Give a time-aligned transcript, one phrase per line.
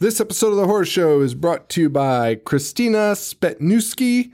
[0.00, 4.32] This episode of the Horror Show is brought to you by Christina Spetnewski,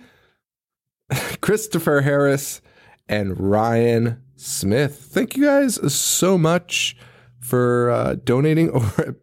[1.41, 2.61] Christopher Harris,
[3.09, 4.97] and Ryan Smith.
[4.97, 6.97] Thank you guys so much
[7.41, 9.17] for uh, donating over at.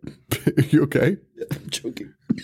[0.73, 1.15] you okay?
[1.49, 2.13] I'm joking.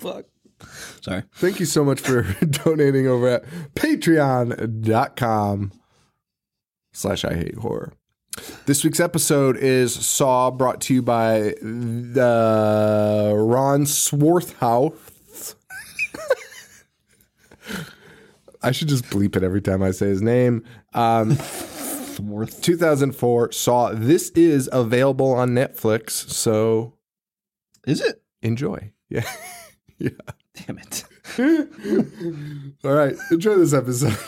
[0.00, 0.24] Fuck.
[1.00, 1.22] Sorry.
[1.34, 3.44] Thank you so much for donating over at
[3.76, 5.72] patreon.com
[6.92, 7.92] slash I hate horror.
[8.66, 15.54] This week's episode is Saw brought to you by the Ron Swarthouse.
[18.62, 20.64] I should just bleep it every time I say his name.
[20.94, 23.92] Um, 2004 Saw.
[23.92, 26.94] This is available on Netflix, so
[27.86, 28.22] Is it?
[28.40, 28.92] enjoy.
[29.10, 29.24] Yeah.
[29.98, 30.10] yeah.
[30.54, 31.04] Damn it.
[32.84, 33.14] All right.
[33.30, 34.16] Enjoy this episode.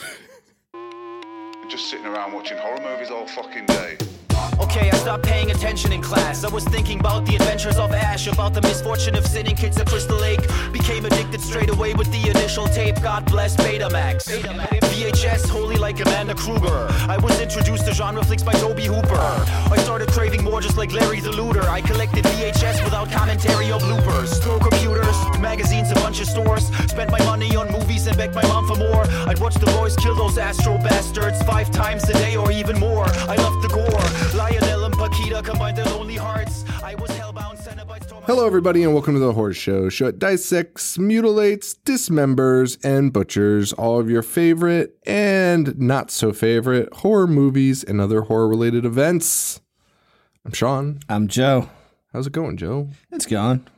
[1.68, 3.96] Just sitting around watching horror movies all fucking day.
[4.60, 6.44] Okay, I stopped paying attention in class.
[6.44, 9.84] I was thinking about the adventures of Ash, about the misfortune of sending kids to
[9.84, 10.40] Crystal Lake.
[10.72, 13.00] Became addicted straight away with the initial tape.
[13.02, 14.28] God bless Betamax.
[14.94, 16.86] VHS, holy like Amanda Kruger.
[17.08, 19.44] I was introduced to genre flicks by Tobe Hooper.
[19.72, 21.62] I started craving more just like Larry the Looter.
[21.62, 24.40] I collected VHS without commentary or bloopers.
[24.42, 26.68] Throw computers, magazines, a bunch of stores.
[26.88, 29.04] Spent my money on movies and begged my mom for more.
[29.28, 33.06] I'd watch the boys kill those astro bastards five times a day or even more.
[33.28, 34.33] I loved the gore.
[34.34, 36.64] Lionel and Paquita combined their lonely hearts.
[36.82, 39.88] I was hellbound, Cenobites Hello, everybody, and welcome to the Horror Show.
[39.88, 46.92] Show it dissects, mutilates, dismembers, and butchers all of your favorite and not so favorite
[46.94, 49.60] horror movies and other horror related events.
[50.44, 50.98] I'm Sean.
[51.08, 51.68] I'm Joe.
[52.12, 52.88] How's it going, Joe?
[53.12, 53.68] It's gone.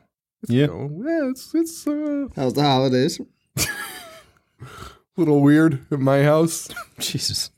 [0.49, 0.69] Yeah.
[0.71, 3.21] Oh, yeah, it's it's uh, How's the holidays?
[3.59, 3.67] a
[5.19, 6.69] little weird at my house.
[6.99, 7.51] Jesus.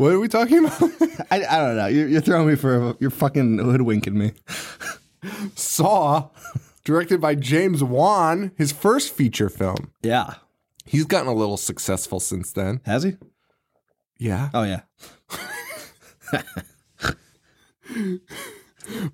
[0.00, 0.80] What are we talking about?
[1.30, 1.86] I, I don't know.
[1.86, 4.32] You're, you're throwing me for a, you're fucking hoodwinking me.
[5.54, 6.30] Saw,
[6.84, 9.92] directed by James Wan, his first feature film.
[10.00, 10.36] Yeah.
[10.86, 12.80] He's gotten a little successful since then.
[12.86, 13.18] Has he?
[14.16, 14.48] Yeah.
[14.54, 14.80] Oh yeah.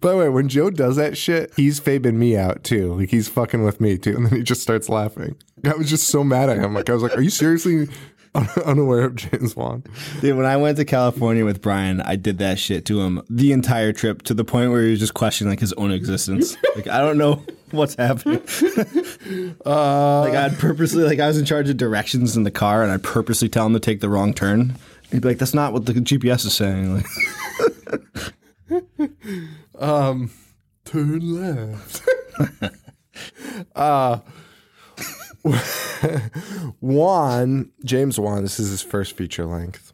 [0.01, 2.95] By the way, when Joe does that shit, he's fabing me out too.
[2.95, 5.37] Like he's fucking with me too, and then he just starts laughing.
[5.65, 6.75] I was just so mad at him.
[6.75, 7.89] Like I was like, "Are you seriously
[8.65, 9.83] unaware of James Wan?"
[10.21, 13.53] Dude, when I went to California with Brian, I did that shit to him the
[13.53, 16.57] entire trip to the point where he was just questioning like his own existence.
[16.77, 18.43] like I don't know what's happening.
[19.67, 22.93] Uh, like I'd purposely like I was in charge of directions in the car and
[22.93, 24.77] I'd purposely tell him to take the wrong turn.
[25.11, 26.95] He'd be like, That's not what the GPS is saying.
[26.95, 27.07] Like
[29.79, 30.31] um,
[30.85, 32.03] turn left.
[33.75, 34.19] uh,
[36.81, 38.43] Wan James Wan.
[38.43, 39.93] This is his first feature length.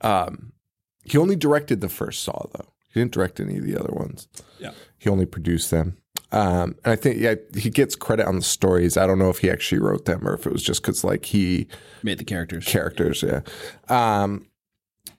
[0.00, 0.52] Um,
[1.04, 2.68] he only directed the first Saw though.
[2.92, 4.28] He didn't direct any of the other ones.
[4.58, 4.72] Yeah.
[4.98, 5.96] He only produced them.
[6.32, 8.96] Um, and I think yeah, he gets credit on the stories.
[8.96, 11.26] I don't know if he actually wrote them or if it was just because like
[11.26, 11.68] he
[12.02, 12.64] Made the characters.
[12.64, 13.22] characters.
[13.22, 13.40] Yeah.
[13.88, 14.48] Um,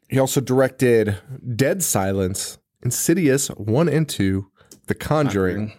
[0.09, 1.17] he also directed
[1.56, 4.50] Dead Silence, Insidious one and two,
[4.88, 5.73] The Conjuring,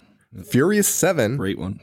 [0.44, 1.80] Furious Seven, Great one.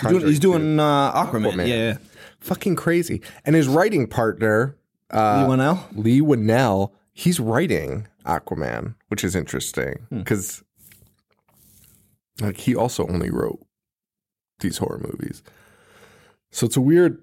[0.00, 1.52] He's doing, he's doing uh, Aquaman.
[1.52, 1.68] Aquaman.
[1.68, 1.96] Yeah, yeah.
[2.40, 3.20] fucking crazy.
[3.44, 4.76] And his writing partner,
[5.10, 5.86] uh, You want L?
[5.94, 10.18] Leigh Whannell, he's writing Aquaman, which is interesting Hmm.
[10.20, 10.62] because
[12.40, 13.60] like he also only wrote
[14.60, 15.42] these horror movies.
[16.50, 17.20] So it's a weird,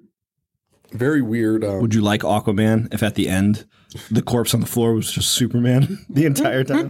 [0.92, 1.64] very weird.
[1.64, 3.66] Um, Would you like Aquaman if at the end
[4.12, 6.90] the corpse on the floor was just Superman the entire time?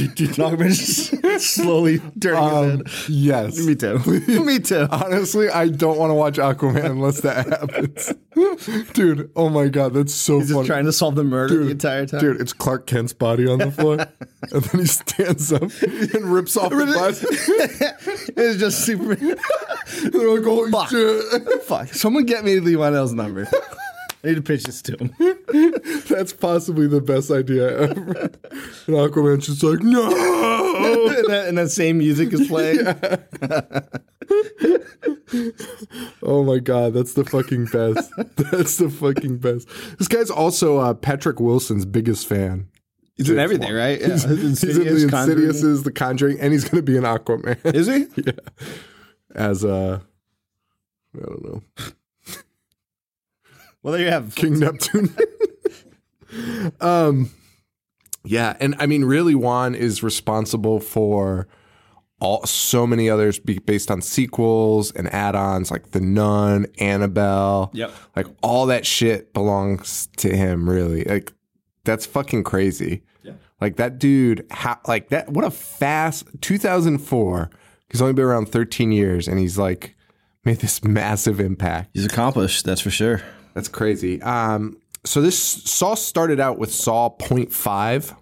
[0.00, 0.68] Aquaman
[1.32, 3.08] just slowly turning um, his head.
[3.08, 3.98] yes, Me too.
[4.44, 4.86] Me too.
[4.90, 8.12] Honestly, I don't want to watch Aquaman unless that happens.
[8.92, 10.66] Dude, oh my god, that's so He's just funny.
[10.68, 12.20] trying to solve the murder the entire time.
[12.20, 13.98] Dude, it's Clark Kent's body on the floor.
[14.52, 17.16] and then he stands up and rips off the body.
[18.36, 19.36] it's just Superman.
[20.12, 20.90] They're like, holy Fuck.
[20.90, 21.62] shit.
[21.64, 21.88] Fuck.
[21.94, 23.48] Someone get me Leigh Whannell's number.
[24.22, 25.14] I need to pitch this to him.
[26.08, 28.30] That's possibly the best idea ever.
[28.86, 30.04] And Aquaman's just like, no.
[30.06, 32.80] and, that, and that same music is playing.
[36.22, 38.10] Oh my god, that's the fucking best.
[38.50, 39.68] That's the fucking best.
[39.98, 42.68] This guy's also uh, Patrick Wilson's biggest fan.
[43.16, 44.00] He's in everything, right?
[44.00, 44.08] Yeah.
[44.08, 44.38] He's, he's in
[44.84, 45.04] the Insidious.
[45.04, 47.58] Insidiouses, the Conjuring, and he's going to be an Aquaman.
[47.74, 48.06] Is he?
[48.16, 48.32] yeah.
[49.34, 50.02] As a,
[51.14, 51.62] I don't know,
[53.82, 54.34] Well, there you have.
[54.34, 55.14] King Neptune.
[56.80, 57.30] um,
[58.24, 61.48] yeah, and I mean, really, Wan is responsible for
[62.20, 67.70] all so many others be based on sequels and add-ons like The Nun, Annabelle.
[67.72, 67.92] Yep.
[68.14, 70.68] like all that shit belongs to him.
[70.68, 71.32] Really, like
[71.84, 73.02] That's fucking crazy.
[73.60, 75.28] Like that dude, ha- like that.
[75.28, 77.50] What a fast 2004.
[77.90, 79.96] He's only been around 13 years, and he's like
[80.44, 81.90] made this massive impact.
[81.92, 83.20] He's accomplished, that's for sure.
[83.54, 84.20] That's crazy.
[84.22, 88.16] Um, so this Saw started out with Saw 0.5.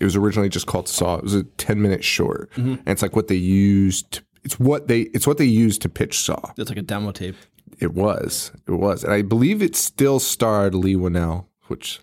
[0.00, 1.16] It was originally just called Saw.
[1.16, 4.12] It was a 10 minute short, and it's like what they used.
[4.12, 5.02] to, It's what they.
[5.14, 6.52] It's what they used to pitch Saw.
[6.56, 7.36] It's like a demo tape.
[7.78, 8.52] It was.
[8.66, 12.00] It was, and I believe it still starred Leigh Whannell, which,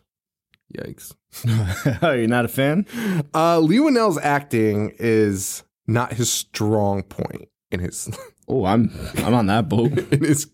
[0.75, 1.13] yikes.
[2.03, 2.85] oh, you're not a fan?
[3.33, 8.09] Uh, Leigh Whannell's acting is not his strong point in his
[8.49, 9.97] Oh, I'm I'm on that boat.
[10.11, 10.47] in his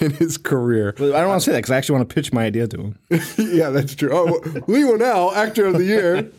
[0.00, 0.94] in his career.
[0.96, 2.66] But I don't want to say that because I actually want to pitch my idea
[2.68, 2.98] to him.
[3.38, 4.10] yeah, that's true.
[4.12, 6.30] Oh, Leigh Whannell, actor of the year.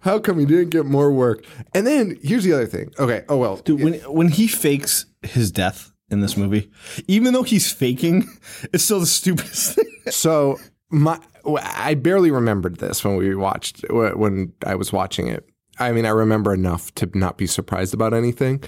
[0.00, 1.44] How come he didn't get more work?
[1.72, 2.92] And then here's the other thing.
[2.98, 3.24] Okay.
[3.28, 3.56] Oh well.
[3.56, 6.70] Dude, when when he fakes his death in this movie,
[7.08, 8.28] even though he's faking,
[8.72, 9.84] it's still the stupidest thing.
[10.10, 10.58] So
[10.90, 15.48] my I barely remembered this when we watched when I was watching it.
[15.78, 18.62] I mean, I remember enough to not be surprised about anything.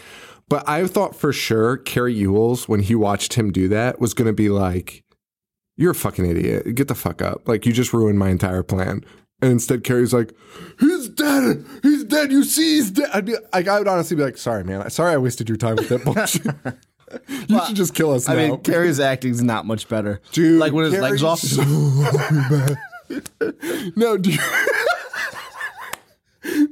[0.48, 4.26] But I thought for sure Cary Elwes, when he watched him do that, was going
[4.28, 5.02] to be like,
[5.76, 6.74] "You're a fucking idiot.
[6.74, 7.48] Get the fuck up.
[7.48, 9.04] Like you just ruined my entire plan."
[9.42, 10.32] And instead, Cary's like,
[10.80, 11.64] "He's dead.
[11.82, 12.30] He's dead.
[12.32, 14.88] You see, he's dead." I'd be like, I would honestly be like, "Sorry, man.
[14.88, 16.46] Sorry, I wasted your time with that bullshit.
[17.48, 20.20] you should just kill us I now." mean, Cary's acting's not much better.
[20.32, 21.40] Dude, like when his Cary's legs off.
[21.40, 21.62] so
[23.96, 24.38] No, do you,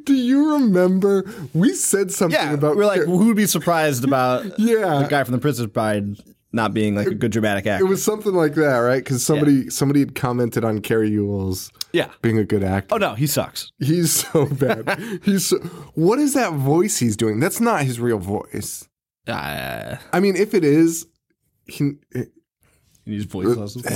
[0.05, 4.45] do you remember we said something yeah, about we're like, who would be surprised about
[4.59, 5.03] Yeah.
[5.03, 6.17] the guy from The Princess Bride
[6.53, 7.85] not being like a good dramatic actor?
[7.85, 9.03] it was something like that, right?
[9.03, 12.09] Because somebody somebody had commented on Cary Elwes yeah.
[12.23, 12.95] being a good actor.
[12.95, 13.73] Oh no, he sucks.
[13.79, 14.99] He's so bad.
[15.25, 15.59] he's so,
[15.95, 17.41] what is that voice he's doing?
[17.41, 18.89] That's not his real voice.
[19.27, 21.07] Uh, I mean, if it is,
[21.67, 22.25] he, he
[23.07, 23.87] needs voice lessons.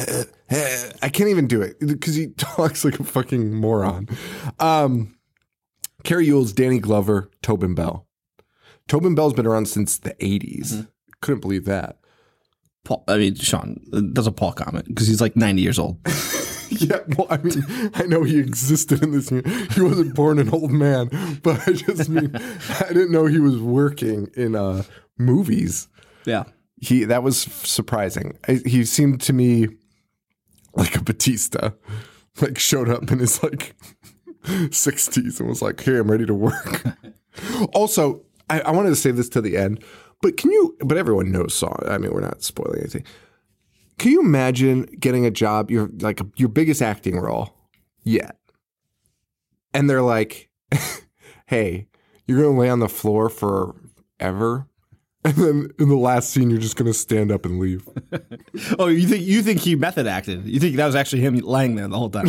[1.03, 4.09] I can't even do it because he talks like a fucking moron.
[4.59, 5.18] Um,
[6.09, 8.07] Cary Elwes, Danny Glover, Tobin Bell.
[8.89, 10.89] Tobin Bell's been around since the 80s.
[11.21, 11.99] Couldn't believe that.
[12.83, 15.99] Paul, I mean, Sean, that's a Paul comment because he's like 90 years old.
[16.71, 17.65] Yeah, well, I mean,
[17.95, 19.31] I know he existed in this.
[19.31, 21.09] He wasn't born an old man,
[21.43, 22.31] but I just mean,
[22.81, 24.83] I didn't know he was working in uh,
[25.17, 25.89] movies.
[26.27, 26.45] yeah.
[26.77, 28.39] He that was surprising.
[28.47, 29.69] I, he seemed to me
[30.75, 31.71] like a Batista,
[32.43, 33.75] like showed up in his like
[34.71, 36.85] sixties and was like, "Hey, I'm ready to work."
[37.75, 39.83] also, I, I wanted to save this to the end,
[40.23, 40.77] but can you?
[40.81, 41.77] But everyone knows Saw.
[41.87, 43.05] I mean, we're not spoiling anything.
[43.99, 47.53] Can you imagine getting a job, your like your biggest acting role
[48.05, 48.37] yet,
[49.75, 50.49] and they're like,
[51.47, 51.89] "Hey,
[52.27, 54.69] you're gonna lay on the floor forever."
[55.25, 57.89] And then in the last scene, you're just gonna stand up and leave.
[58.79, 60.45] Oh, you think you think he method acted?
[60.45, 62.27] You think that was actually him laying there the whole time?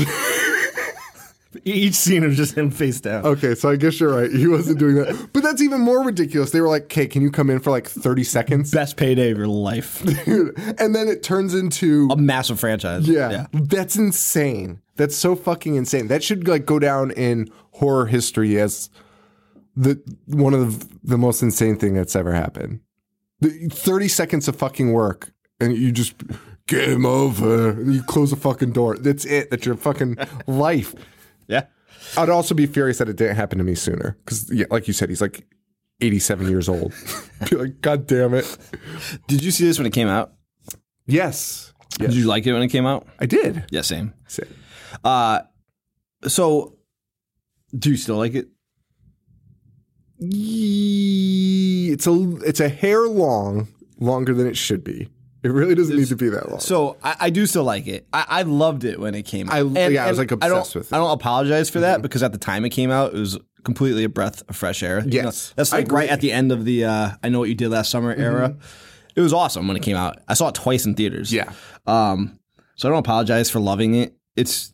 [1.65, 3.25] Each scene was just him face down.
[3.25, 4.31] Okay, so I guess you're right.
[4.31, 5.29] He wasn't doing that.
[5.33, 6.51] But that's even more ridiculous.
[6.51, 9.37] They were like, "Okay, can you come in for like 30 seconds?" Best payday of
[9.37, 10.01] your life.
[10.27, 13.07] and then it turns into A massive franchise.
[13.07, 14.81] yeah, That's insane.
[14.95, 16.07] That's so fucking insane.
[16.07, 18.89] That should like go down in horror history as
[19.75, 22.81] the one of the most insane thing that's ever happened.
[23.41, 25.31] The 30 seconds of fucking work
[25.61, 26.15] and you just
[26.67, 27.81] game over.
[27.81, 28.97] You close the fucking door.
[28.97, 29.49] That's it.
[29.49, 30.17] That's your fucking
[30.47, 30.93] life.
[32.17, 34.17] I'd also be furious that it didn't happen to me sooner.
[34.25, 35.45] Because, yeah, like you said, he's like
[36.01, 36.93] 87 years old.
[37.49, 38.57] be like, God damn it.
[39.27, 40.33] Did you see this when it came out?
[41.05, 41.73] Yes.
[41.99, 42.09] Yes.
[42.11, 43.07] Did you like it when it came out?
[43.19, 43.65] I did.
[43.71, 44.13] Yeah, same.
[44.27, 44.47] Say-
[45.03, 45.41] Uh,
[46.27, 46.77] so
[47.77, 48.47] do you still like it?
[51.91, 53.67] It's a it's a hair long,
[53.99, 55.09] longer than it should be.
[55.41, 56.59] It really doesn't need to be that long.
[56.59, 58.05] So I, I do still like it.
[58.11, 59.55] I, I loved it when it came out.
[59.77, 60.87] I- yeah, I was, like, I don't, obsessed with it.
[60.87, 60.95] Mm-hmm.
[60.95, 64.03] I don't apologize for that because at the time it came out, it was completely
[64.03, 64.99] a breath of fresh air.
[64.99, 66.05] You know, Yes, that's I like right agree.
[66.07, 66.13] Mm-hmm.
[66.13, 68.55] at the end of the uh, I know what you did last summer era.
[69.15, 70.17] It was awesome when it came out.
[70.27, 71.31] I saw it twice in theaters.
[71.33, 71.51] Yeah.
[71.87, 72.39] Um.
[72.75, 74.15] So I don't apologize for loving it.
[74.35, 74.73] It's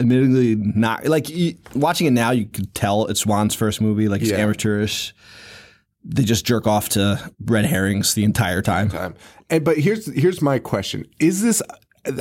[0.00, 2.30] admittedly not like you, watching it now.
[2.30, 4.08] You could tell it's Wan's first movie.
[4.08, 4.38] Like it's Yeah.
[4.38, 5.14] amateurish.
[6.04, 8.88] They just jerk off to red herrings the entire time.
[8.88, 9.14] time.
[9.50, 11.62] And but here's here's my question: Is this?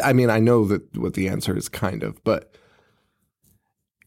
[0.04, 2.54] I mean, I know that what the answer is, kind of, but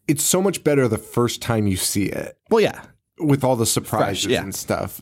[0.09, 2.83] it's so much better the first time you see it Well, yeah.
[3.19, 4.43] with all the surprises yeah.
[4.43, 5.01] and stuff.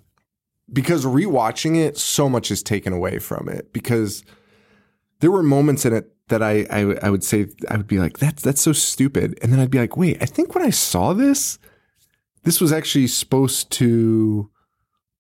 [0.71, 3.73] Because rewatching it, so much is taken away from it.
[3.73, 4.23] Because
[5.21, 8.19] there were moments in it that I, I I would say I would be like,
[8.19, 11.15] that's that's so stupid, and then I'd be like, wait, I think when I saw
[11.15, 11.59] this,
[12.45, 14.51] this was actually supposed to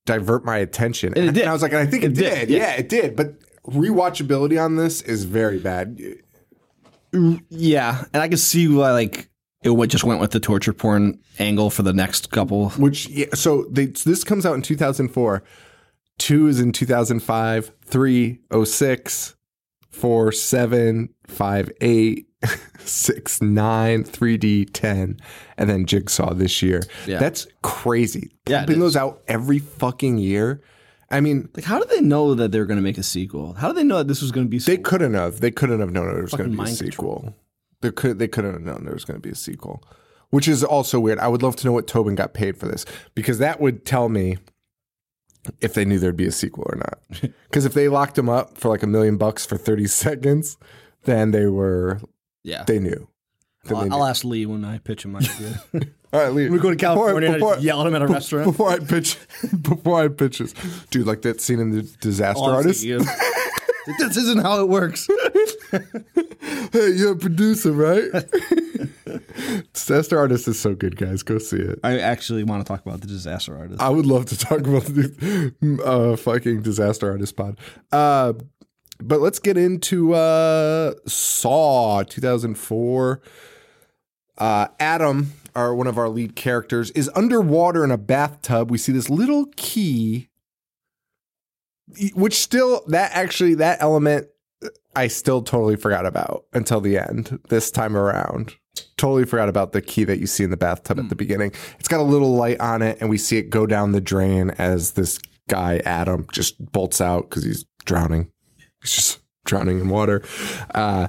[0.08, 1.12] divert my attention.
[1.16, 1.44] And it did.
[1.46, 2.50] I was like, and I think it, It did, did.
[2.50, 2.58] yeah.
[2.58, 2.72] Yeah.
[2.76, 3.14] it did.
[3.14, 3.34] But
[3.66, 6.00] rewatchability on this is very bad.
[7.50, 9.28] Yeah, and I can see why like
[9.62, 12.70] it just went with the torture porn angle for the next couple.
[12.70, 15.42] Which yeah, so they, this comes out in 2004.
[16.18, 17.72] Two is in 2005.
[17.84, 19.34] Three oh six.
[19.90, 22.27] Four seven five eight.
[22.80, 24.04] Six nine.
[24.04, 25.18] 3D ten.
[25.56, 26.82] And then Jigsaw this year.
[27.06, 27.18] Yeah.
[27.18, 28.30] That's crazy.
[28.46, 30.62] Yeah, Pumping those out every fucking year.
[31.10, 33.54] I mean, Like, how did they know that they were going to make a sequel?
[33.54, 34.58] How did they know that this was going to be?
[34.58, 35.40] they couldn't have.
[35.40, 37.34] They couldn't have known there was going to be a sequel.
[37.80, 38.18] They could.
[38.18, 39.82] They couldn't have known there was going to be a sequel,
[40.30, 41.18] which is also weird.
[41.18, 44.08] I would love to know what Tobin got paid for this because that would tell
[44.08, 44.36] me
[45.60, 46.98] if they knew there'd be a sequel or not.
[47.48, 50.58] Because if they locked him up for like a million bucks for thirty seconds,
[51.04, 52.00] then they were
[52.48, 52.64] yeah.
[52.64, 53.06] they knew.
[53.64, 53.94] Then I'll, knew.
[53.96, 55.60] I'll ask Lee when I pitch him my idea.
[56.12, 56.48] All right, Lee.
[56.48, 58.46] we go to California and I Before- just yell at him at a be- restaurant.
[58.46, 59.18] Before I pitch,
[59.62, 60.54] before I pitch this,
[60.90, 62.82] dude, like that scene in the Disaster All Artist.
[63.98, 65.06] this isn't how it works.
[66.72, 68.10] Hey, you're a producer, right?
[69.72, 71.22] Disaster Artist is so good, guys.
[71.22, 71.78] Go see it.
[71.82, 73.80] I actually want to talk about the disaster artist.
[73.80, 77.58] I would love to talk about the uh, fucking Disaster Artist pod.
[77.92, 78.34] Uh,
[79.00, 83.20] but let's get into uh, Saw 2004.
[84.36, 88.70] Uh, Adam, our one of our lead characters, is underwater in a bathtub.
[88.70, 90.28] We see this little key,
[92.14, 94.28] which still that actually that element
[94.94, 98.54] I still totally forgot about until the end this time around.
[98.96, 101.52] Totally forgot about the key that you see in the bathtub at the beginning.
[101.78, 104.50] It's got a little light on it, and we see it go down the drain
[104.50, 108.30] as this guy Adam just bolts out because he's drowning.
[108.82, 110.22] He's just drowning in water.
[110.74, 111.08] Uh,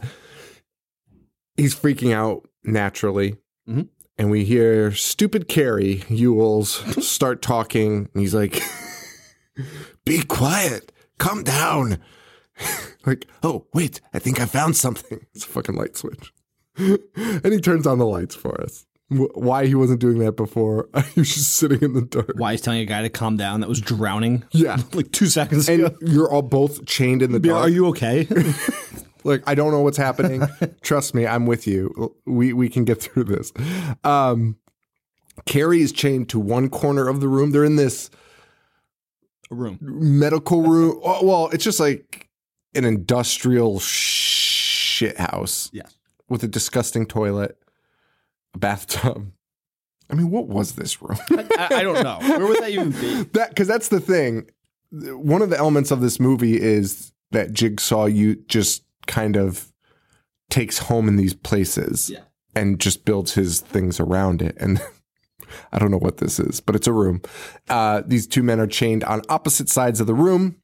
[1.58, 3.38] he's freaking out naturally.
[3.68, 3.90] Mhm.
[4.18, 6.70] And we hear stupid Cary Elwes
[7.08, 8.10] start talking.
[8.14, 8.62] And he's like,
[10.06, 10.92] Be quiet.
[11.20, 12.00] Calm down.
[13.06, 15.26] like, oh, wait, I think I found something.
[15.34, 16.34] It's a fucking light switch.
[16.78, 18.86] and he turns on the lights for us.
[19.10, 20.88] Wh- Why he wasn't doing that before?
[21.14, 22.32] he was just sitting in the dark.
[22.36, 24.44] Why he's telling a guy to calm down that was drowning?
[24.52, 24.78] Yeah.
[24.94, 25.96] like two seconds And ago.
[26.02, 27.66] you're all both chained in the Yeah, dark.
[27.66, 28.28] Are you okay?
[29.24, 30.44] like I don't know what's happening.
[30.82, 32.16] Trust me, I'm with you.
[32.26, 33.52] We we can get through this.
[34.04, 34.58] Um
[35.46, 37.52] Cary is chained to one corner of the room.
[37.52, 38.10] They're in this
[39.52, 39.78] a room.
[39.82, 41.00] medical room.
[41.02, 42.28] Well, it's just like
[42.76, 45.96] an industrial shit house Yes.
[46.28, 47.58] with a disgusting toilet,
[48.58, 49.32] bathtub.
[50.10, 51.20] I mean, what was this room?
[51.30, 52.18] I, I don't know.
[52.22, 53.24] Where would that even be?
[53.34, 54.50] that because that's the thing.
[54.92, 59.72] One of the elements of this movie is that Jigsaw you just kind of
[60.50, 62.22] takes home in these places Yeah.
[62.56, 64.58] and just builds his things around it.
[64.60, 64.82] And
[65.72, 67.22] I don't know what this is, but it's a room.
[67.70, 70.56] Uh, these two men are chained on opposite sides of the room,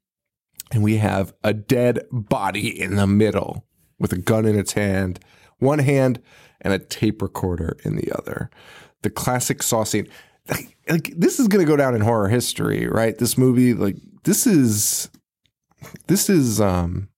[0.72, 3.64] and we have a dead body in the middle
[4.00, 5.20] with a gun in its hand,
[5.60, 6.20] one hand,
[6.66, 8.50] and a tape recorder in the other.
[9.04, 10.10] The classic Saw scene.
[10.90, 13.18] Like, this is going to go down in horror history, right?
[13.18, 15.10] This movie, like this is,
[16.08, 17.10] this is, um,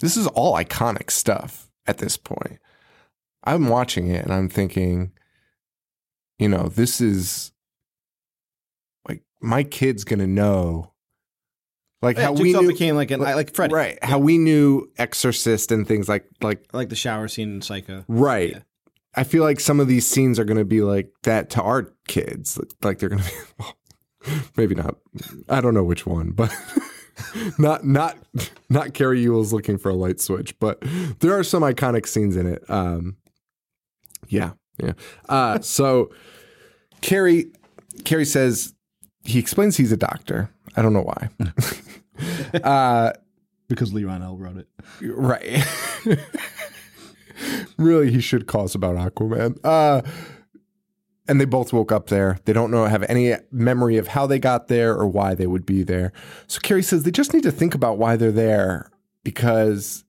[0.00, 2.58] this is all iconic stuff at this point.
[3.44, 5.12] I'm watching it and I'm thinking,
[6.38, 7.52] you know, this is
[9.06, 10.93] like my kid's gonna know,
[12.04, 13.74] like Yeah, how we knew, became like an I like Freddy.
[13.74, 13.98] right?
[14.04, 18.04] How we knew Exorcist and things like like like the shower scene in Psycho.
[18.08, 18.50] right.
[18.52, 18.58] Yeah.
[19.16, 22.58] I feel like some of these scenes are gonna be like that to our kids.
[22.82, 23.76] Like they're gonna be, well,
[24.56, 24.96] maybe not.
[25.48, 26.54] I don't know which one, but.
[27.58, 28.16] not not
[28.68, 30.82] not Cary Elwes looking for a light switch, but
[31.20, 32.64] there are some iconic scenes in it.
[32.68, 33.16] Um,
[34.26, 34.94] yeah, yeah.
[35.28, 36.10] Uh, so
[37.02, 37.52] Cary
[38.04, 38.74] Cary says
[39.24, 40.50] he explains he's a doctor.
[40.76, 41.28] I don't know why.
[42.62, 43.12] uh,
[43.68, 44.68] Because Leigh Whannell wrote it.
[45.00, 45.64] right.
[47.78, 49.58] really, he should call us about Aquaman.
[49.64, 50.02] Uh,
[51.26, 52.38] and they both woke up there.
[52.44, 55.64] They don't know have any memory of how they got there or why they would
[55.64, 56.12] be there.
[56.46, 58.90] So Cary says they just need to think about why they're there
[59.22, 60.04] because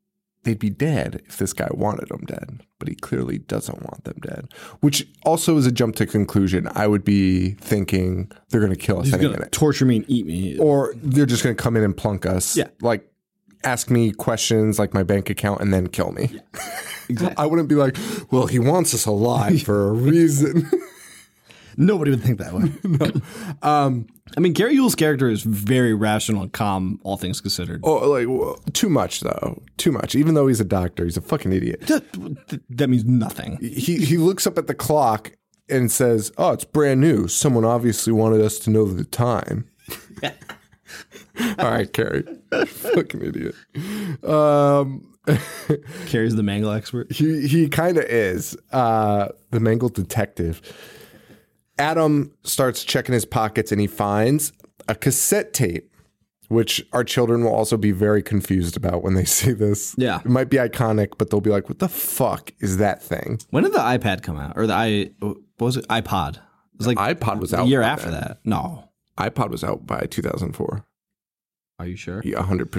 [0.45, 4.17] they'd be dead if this guy wanted them dead, but he clearly doesn't want them
[4.21, 4.47] dead.
[4.79, 6.69] Which also is a jump to conclusion.
[6.73, 10.05] I would be thinking they're going to kill us He's any minute torture me and
[10.07, 10.57] eat me.
[10.57, 12.55] or they're just going to come in and plunk us.
[12.55, 12.67] Yeah.
[12.81, 13.11] Like
[13.63, 16.39] ask me questions like my bank account and then kill me.
[17.09, 17.35] exactly.
[17.43, 17.97] I wouldn't be like,
[18.31, 20.69] well, he wants us alive for a reason.
[21.77, 22.71] Nobody would think that way.
[22.83, 23.67] no.
[23.67, 27.81] Um, I mean, Cary Elwes's character is very rational and calm, all things considered.
[27.83, 29.61] oh, like well, too much though.
[29.77, 30.15] Too much.
[30.15, 31.81] Even though he's a doctor, he's a fucking idiot.
[31.81, 33.57] That, that means nothing.
[33.61, 35.31] He he looks up at the clock
[35.69, 37.27] and says, "Oh, it's brand new.
[37.27, 39.67] Someone obviously wanted us to know the time."
[41.59, 42.23] All right, Cary.
[42.65, 43.55] fucking idiot.
[44.23, 45.05] Um,
[46.07, 47.11] Cary's the mangle expert.
[47.11, 50.61] He he kind of is uh, the mangle detective.
[51.77, 54.53] Adam starts checking his pockets and he finds
[54.87, 55.91] a cassette tape,
[56.47, 59.95] which our children will also be very confused about when they see this.
[59.97, 60.19] Yeah.
[60.19, 63.63] it might be iconic, but they'll be like, "What the fuck is that thing?" When
[63.63, 64.53] did the iPad come out?
[64.55, 65.87] Or the i what was it?
[65.87, 66.35] iPod.
[66.37, 68.21] It was like iPod was a out year by after then.
[68.21, 68.37] that.
[68.43, 68.89] No.
[69.17, 70.85] iPod was out by 2004.
[71.79, 72.21] Are you sure?
[72.25, 72.71] Yeah, 100.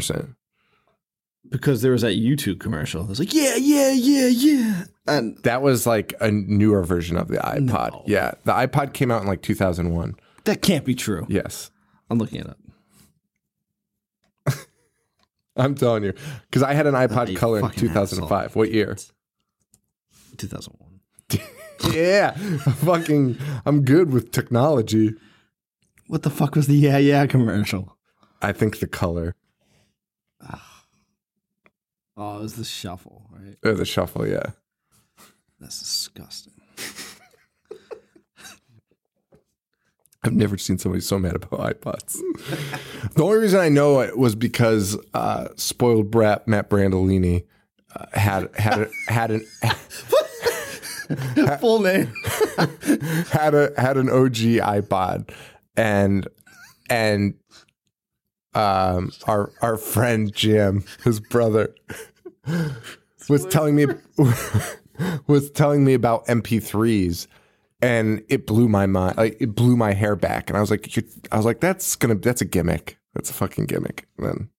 [1.50, 3.03] Because there was that YouTube commercial.
[3.03, 4.85] It was like, yeah, yeah, yeah, yeah.
[5.07, 8.03] And That was like a newer version of the iPod.
[8.07, 10.17] Yeah, the iPod came out in like 2001.
[10.45, 11.26] that can't be true.
[11.29, 11.71] Yes.
[12.11, 12.59] I'm looking it up.
[15.57, 16.12] I'm telling you,
[16.49, 18.57] because I had an iPod Color in fucking 2005.
[18.57, 18.97] What year?
[20.37, 21.00] 2001.
[21.93, 23.38] yeah, fucking.
[23.65, 25.15] I'm good with technology.
[26.09, 27.97] What the fuck was the yeah, yeah commercial?
[28.41, 29.35] I think the color,
[32.16, 33.56] Oh, it was the shuffle, right?
[33.64, 34.26] Oh, the shuffle.
[34.26, 34.50] Yeah,
[35.61, 36.54] That's disgusting.
[40.23, 42.18] I've never seen somebody so mad about iPods.
[43.14, 47.44] the only reason I know it was because uh, spoiled brat Matt Brandolini
[47.94, 49.46] uh, had had had an
[51.61, 52.12] Full name.
[53.30, 55.30] had a had an OG iPod,
[55.76, 56.26] and
[56.90, 57.35] and
[58.57, 61.75] um our our friend Jim, his brother,
[63.29, 63.87] was telling me
[65.27, 67.27] was telling me about MP3s,
[67.81, 69.17] and it blew my mind.
[69.17, 70.93] Like it blew my hair back, and I was like,
[71.31, 72.99] I was like, that's gonna that's a gimmick.
[73.15, 74.07] That's a fucking gimmick.
[74.19, 74.51] And then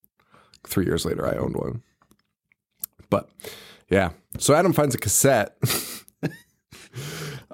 [0.66, 1.84] three years later, I owned one.
[3.10, 3.30] But
[3.90, 5.58] yeah, so Adam finds a cassette.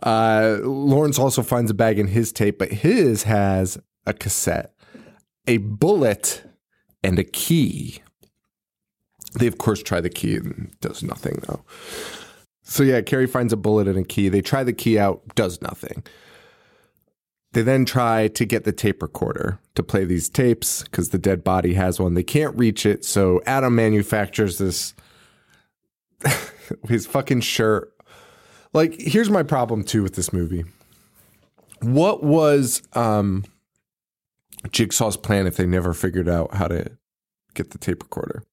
[0.02, 4.73] Uh, Lawrence also finds a bag in his tape, but his has a cassette,
[5.48, 6.44] a bullet,
[7.04, 8.02] and a key.
[9.36, 11.64] They, of course, try the key and does nothing, though.
[12.62, 14.30] So, yeah, Cary finds a bullet and a key.
[14.30, 16.04] They try the key out, does nothing.
[17.52, 21.44] They then try to get the tape recorder to play these tapes because the dead
[21.44, 22.14] body has one.
[22.14, 23.04] They can't reach it.
[23.06, 24.94] So, Adam manufactures this,
[26.88, 27.94] his fucking shirt
[28.74, 30.66] like here's my problem too with this movie
[31.82, 33.44] what was um
[34.72, 36.98] jigsaw's plan if they never figured out how to
[37.54, 38.44] get the tape recorder.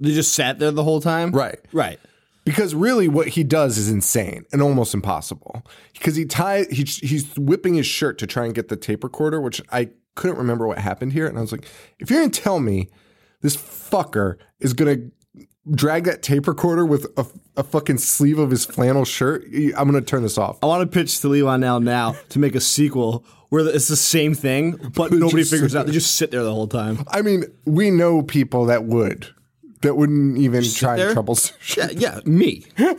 [0.00, 1.30] They just sat there the whole time?
[1.32, 1.58] right.
[1.72, 2.00] Right.
[2.44, 5.62] because really what he does is insane and almost impossible.
[5.92, 9.40] Because he tie he, he's whipping his shirt to try and get the tape recorder
[9.40, 11.26] which i couldn't remember what happened here.
[11.26, 11.66] And i was like
[11.98, 12.90] if you're gonna tell me
[13.40, 14.96] this fucker is gonna
[15.70, 17.24] drag that tape recorder with a,
[17.56, 19.44] a fucking sleeve of his flannel shirt
[19.76, 20.58] i'm gonna turn this off.
[20.62, 23.96] I want to pitch to Lee now now to make a sequel where it's the
[23.96, 25.84] same thing, but nobody figures it out.
[25.84, 27.04] They just sit there the whole time.
[27.08, 29.28] I mean, we know people that would,
[29.82, 31.76] that wouldn't even try and troubleshoot.
[31.76, 32.64] Yeah, yeah, me.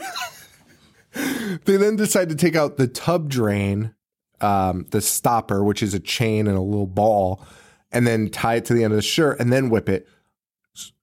[1.66, 3.94] They then decide to take out the tub drain,
[4.42, 7.44] um, the stopper, which is a chain and a little ball,
[7.92, 10.08] and then tie it to the end of the shirt and then whip it.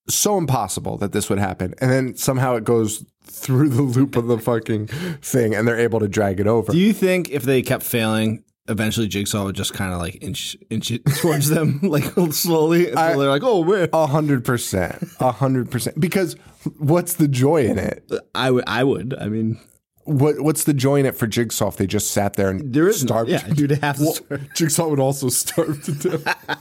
[0.09, 1.75] So impossible that this would happen.
[1.81, 4.89] And then somehow it goes through the loop of the fucking
[5.23, 6.73] thing and they're able to drag it over.
[6.73, 10.57] Do you think if they kept failing, eventually Jigsaw would just kind of like inch
[10.71, 15.03] inch it towards them, like slowly until I- they're like, "Oh man." A hundred percent.
[15.21, 16.01] A hundred percent.
[16.01, 16.37] Because
[16.79, 18.11] what's the joy in it?
[18.35, 18.65] I would.
[18.67, 19.15] I would.
[19.21, 19.59] I mean,
[20.05, 22.89] What What's the joy in it for Jigsaw if they just sat there and there
[22.89, 23.31] is starved?
[23.31, 24.23] Yeah, you'd have to.
[24.31, 26.59] Well, Jigsaw would also starve to death.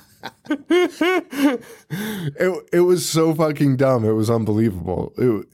[0.60, 1.63] it
[2.74, 4.04] it was so fucking dumb.
[4.06, 5.13] It was unbelievable.
[5.17, 5.48] It,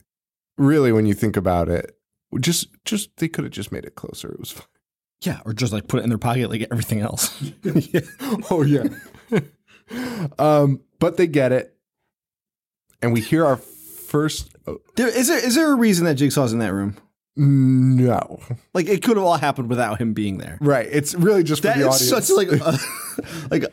[0.58, 1.96] really, when you think about it,
[2.40, 4.30] just just they could have just made it closer.
[4.32, 4.66] It was fine.
[5.22, 7.30] Yeah, or just like put it in their pocket like everything else.
[8.50, 8.84] Oh yeah.
[10.38, 11.74] um, but they get it,
[13.02, 14.50] and we hear our first.
[14.66, 16.96] oh, There, is there is there a reason that Jigsaw's in that room?
[17.38, 18.40] no,
[18.72, 20.56] Like it could have all happened without him being there.
[20.60, 20.88] right?
[20.90, 22.26] It's really just for That the is audience.
[22.28, 22.78] such like a,
[23.50, 23.64] like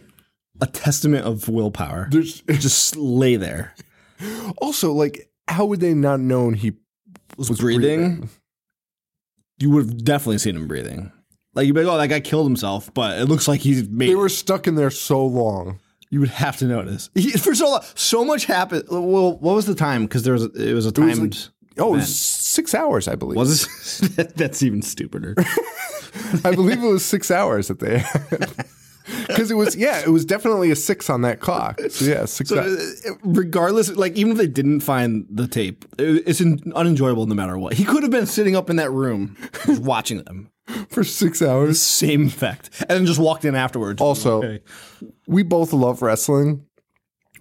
[0.62, 2.10] a, testament of willpower.
[2.12, 3.74] There's just lay there.
[4.58, 6.74] also like, how would they not known he
[7.38, 8.30] Was, was breathing.
[9.60, 11.13] You would have definitely seen him breathing.
[11.56, 14.10] Like you'd be like, "Oh, that guy killed himself," but it looks like he's made.
[14.10, 15.80] They were stuck in there so long.
[16.10, 17.84] you would have to notice He- for so long.
[17.96, 18.84] So much happened.
[18.90, 20.04] Well, what was the time?
[20.04, 21.36] Because there was it was a was timed.
[21.36, 23.36] like- Oh, it was six hours, I believe.
[23.36, 24.36] was it?
[24.36, 25.34] That's even stupider.
[26.46, 28.04] I believe it was six hours that they.
[29.28, 31.78] Because it was, yeah, it was definitely a six on that clock.
[31.90, 33.06] So yeah, six So, hours.
[33.06, 37.36] uh, regardless, like even if they didn't find the tape, it- it's un- unenjoyable no
[37.36, 37.74] matter what.
[37.74, 39.36] He could have been sitting up in that room
[39.66, 40.50] just watching them.
[40.90, 41.82] for six hours.
[41.82, 44.02] Same effect, and then just walked in afterwards.
[44.02, 44.62] Also, Okay.
[45.28, 46.66] we both love wrestling.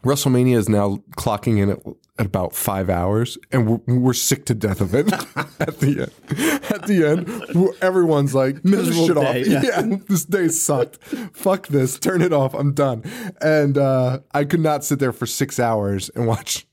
[0.05, 1.79] WrestleMania is now clocking in at,
[2.19, 5.07] at about five hours, and we're, we're sick to death of it.
[5.61, 9.47] at the end, at the end, everyone's like Miserable shit day, off.
[9.47, 9.63] yeah.
[9.91, 10.97] yeah, this day sucked.
[11.33, 12.01] Fuck this.
[12.01, 12.53] Turn it off.
[12.55, 13.05] I'm done.
[13.41, 16.67] And uh, I could not sit there for six hours and watch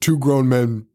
[0.00, 0.86] two grown men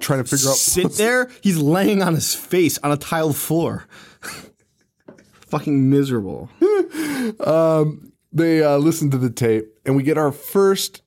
[0.00, 0.56] trying to figure out.
[0.56, 1.30] Sit there.
[1.42, 3.86] He's laying on his face on a tiled floor.
[5.48, 6.48] Fucking miserable.
[8.32, 11.02] They uh, listen to the tape, and we get our first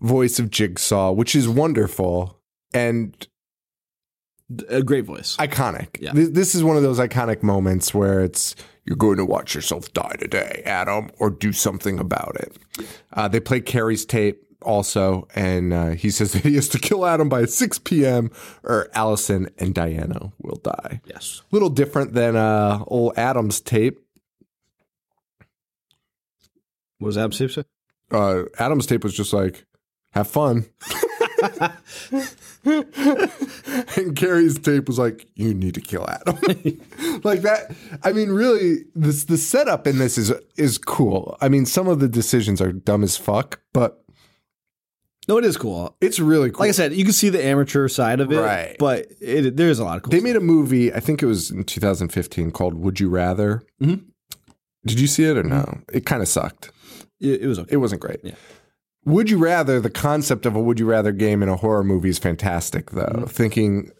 [0.00, 2.38] voice of Jigsaw, which is wonderful
[2.72, 3.26] and
[4.68, 5.36] A great voice.
[5.38, 6.00] iconic.
[6.00, 6.12] Yeah.
[6.12, 9.92] Th- This is one of those iconic moments where it's you're going to watch yourself
[9.92, 12.56] die today, Adam, or do something about it.
[13.12, 17.04] Uh, they play Cary's tape also, and uh, he says that he has to kill
[17.06, 18.30] Adam by 6 p.m.
[18.62, 21.00] or Allison and Diana will die.
[21.04, 21.42] yes.
[21.50, 23.98] a little different than uh, old Adam's tape.
[26.98, 27.64] What was Adam Simpson?
[28.10, 29.66] Uh, Adam's tape was just like,
[30.10, 30.66] have fun.
[33.96, 36.36] and Cary's tape was like, you need to kill Adam.
[37.24, 37.74] like that.
[38.02, 41.36] I mean, really, this the setup in this is is cool.
[41.40, 44.01] I mean, some of the decisions are dumb as fuck, but
[45.28, 45.96] No, it is cool.
[46.00, 46.60] it's really cool.
[46.60, 48.76] Like I said, you can see the amateur side of it, Right.
[48.78, 50.10] But it, there's a lot of cool.
[50.10, 50.92] they made a movie.
[50.92, 54.04] I think it was in 2015 called "Would You Rather." Mhm.
[54.84, 55.78] Did you see it or no?
[55.92, 56.72] It kind of sucked.
[57.20, 57.74] it, it was okay.
[57.74, 58.18] It wasn't great.
[58.24, 58.34] Yeah.
[59.04, 59.80] Would you rather?
[59.80, 63.02] The concept of a would you rather game in a horror movie is fantastic, though.
[63.06, 63.24] Mm-hmm.
[63.26, 63.90] Thinking,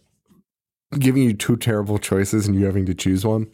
[0.98, 3.46] giving you two terrible choices and you having to choose one.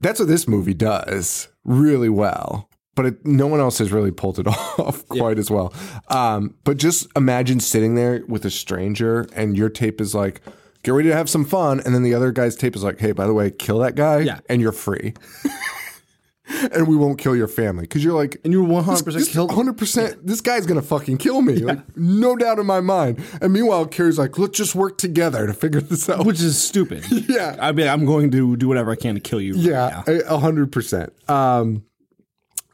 [0.00, 4.38] That's what this movie does really well, but it, no one else has really pulled
[4.38, 4.46] it
[4.78, 5.72] off quite as well.
[6.08, 10.40] Um, but just imagine sitting there with a stranger and your tape is like,
[10.82, 11.80] get ready to have some fun.
[11.84, 14.18] And then the other guy's tape is like, hey, by the way, kill that guy
[14.20, 14.40] Yeah.
[14.48, 15.14] and you're free.
[16.72, 17.86] and we won't kill your family.
[17.86, 19.50] Cause you're like, and you're 100 percent killed.
[19.50, 20.26] Hundred percent.
[20.26, 21.54] This guy's gonna fucking kill me.
[21.56, 23.24] Like, no doubt in my mind.
[23.40, 26.26] And meanwhile, Cary's like, let's just work together to figure this out.
[26.26, 27.04] which is stupid.
[27.28, 27.56] Yeah.
[27.58, 29.54] I mean, I'm going to do whatever I can to kill you.
[29.54, 30.12] right yeah, now.
[30.12, 31.12] a a hundred percent.
[31.28, 31.84] Um,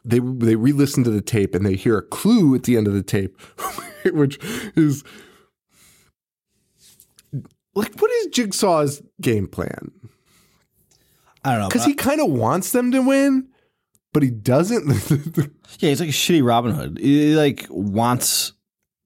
[0.03, 2.93] they they re-listen to the tape and they hear a clue at the end of
[2.93, 3.39] the tape,
[4.05, 4.39] which
[4.75, 5.03] is
[7.75, 9.91] like, what is Jigsaw's game plan?
[11.43, 11.67] I don't know.
[11.69, 13.47] Because he kind of wants them to win,
[14.13, 14.87] but he doesn't.
[15.79, 16.99] yeah, he's like a shitty Robin Hood.
[16.99, 18.53] He like wants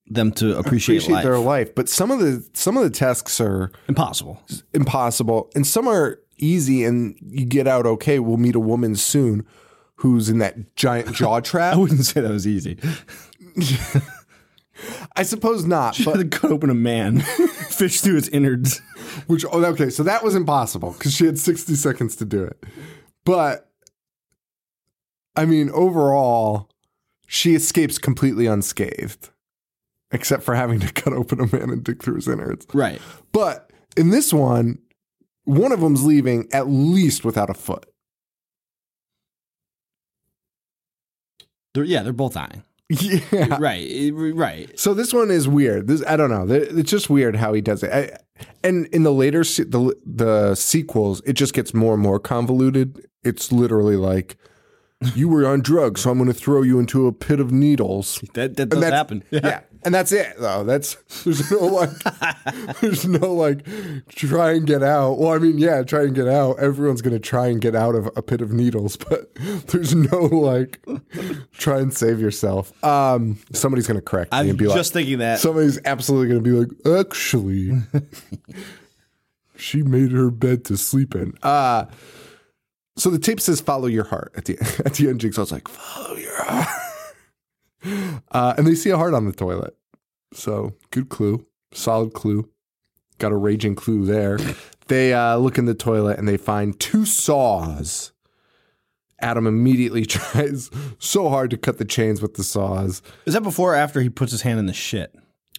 [0.08, 1.24] them to appreciate, appreciate life.
[1.24, 4.42] their life, but some of the some of the tasks are Impossible.
[4.74, 9.46] impossible and some are easy and you get out okay we'll meet a woman soon
[9.96, 11.74] who's in that giant jaw trap.
[11.76, 12.78] I wouldn't say that was easy.
[15.16, 17.22] i suppose not But but to cut open a man,
[17.70, 18.82] fish through its innards.
[19.28, 22.62] which oh, okay so that was impossible because she had 60 seconds to do it
[23.24, 23.72] but
[25.38, 26.70] i mean overall
[27.26, 29.30] she escapes completely unscathed
[30.12, 33.00] except for having to cut open a man and dig through his innards Right.
[33.32, 34.80] but in this one
[35.46, 37.86] one of them's leaving at least without a foot
[41.76, 42.64] They're, yeah, they're both dying.
[42.90, 44.12] yeah Right.
[44.14, 44.80] Right.
[44.80, 45.88] So this one is weird.
[45.88, 46.46] This I don't know.
[46.52, 47.92] It's just weird how he does it.
[47.92, 48.18] I,
[48.64, 53.08] and in the later se- the the sequels, it just gets more and more convoluted.
[53.24, 54.38] It's literally like
[55.16, 58.20] you were on drugs, so I'm going to throw you into a pit of needles.
[58.34, 59.24] That that does happen.
[59.32, 59.62] Yeah.
[59.86, 60.64] And that's it though.
[60.64, 61.92] That's there's no like
[62.82, 63.66] there's no like
[64.10, 65.20] try and get out.
[65.20, 66.60] Well, I mean, yeah, try and get out.
[66.60, 69.34] Everyone's going to try and get out of a pit of needles, but
[69.68, 70.86] there's no like
[71.54, 72.84] try and save yourself.
[72.84, 75.40] Um, somebody's going to correct me I'm and be like, just thinking that.
[75.40, 77.82] Somebody's absolutely going to be like, actually,
[79.56, 81.34] she made her bed to sleep in.
[81.44, 81.86] Uh,
[82.98, 85.20] so the tape says, follow your heart at the, at the end.
[85.20, 86.68] Jigsaw's like, follow your heart.
[88.32, 89.76] Uh, and they see a heart on the toilet.
[90.34, 92.50] So good clue, solid clue.
[93.18, 94.38] Got a raging clue there.
[94.88, 98.12] They uh, look in the toilet and they find two saws.
[99.22, 100.70] Adam immediately tries
[101.00, 103.02] so hard to cut the chains with the saws.
[103.26, 105.16] Is that before or after he puts his hand in the shit?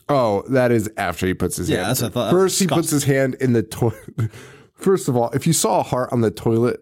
[0.09, 1.89] Oh, that is after he puts his Yeah, hand.
[1.89, 2.31] that's what I thought.
[2.31, 3.97] First, he puts his hand in the toilet.
[4.75, 6.81] First of all, if you saw a heart on the toilet,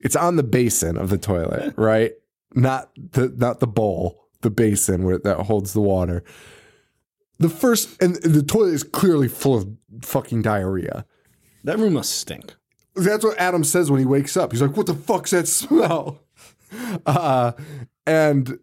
[0.00, 2.12] it's on the basin of the toilet, right?
[2.54, 6.22] Not the not the bowl, the basin where that holds the water.
[7.38, 9.68] The first and the toilet is clearly full of
[10.02, 11.04] fucking diarrhea.
[11.64, 12.54] That room must stink.
[12.96, 14.52] That's what Adam says when he wakes up.
[14.52, 16.20] He's like, "What the fuck's that smell?"
[17.04, 17.50] Uh,
[18.06, 18.60] and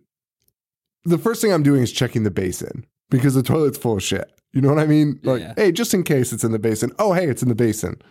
[1.04, 4.32] the first thing I'm doing is checking the basin because the toilet's full of shit.
[4.54, 5.20] You know what I mean?
[5.24, 5.54] Like, Yeah.
[5.58, 6.94] hey, just in case it's in the basin.
[7.00, 8.02] Oh, hey, it's in the basin.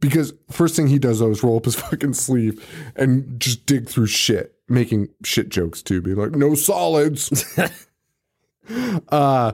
[0.00, 2.62] Because first thing he does though is roll up his fucking sleeve
[2.94, 7.58] and just dig through shit, making shit jokes too, being like, "No solids."
[9.08, 9.52] uh,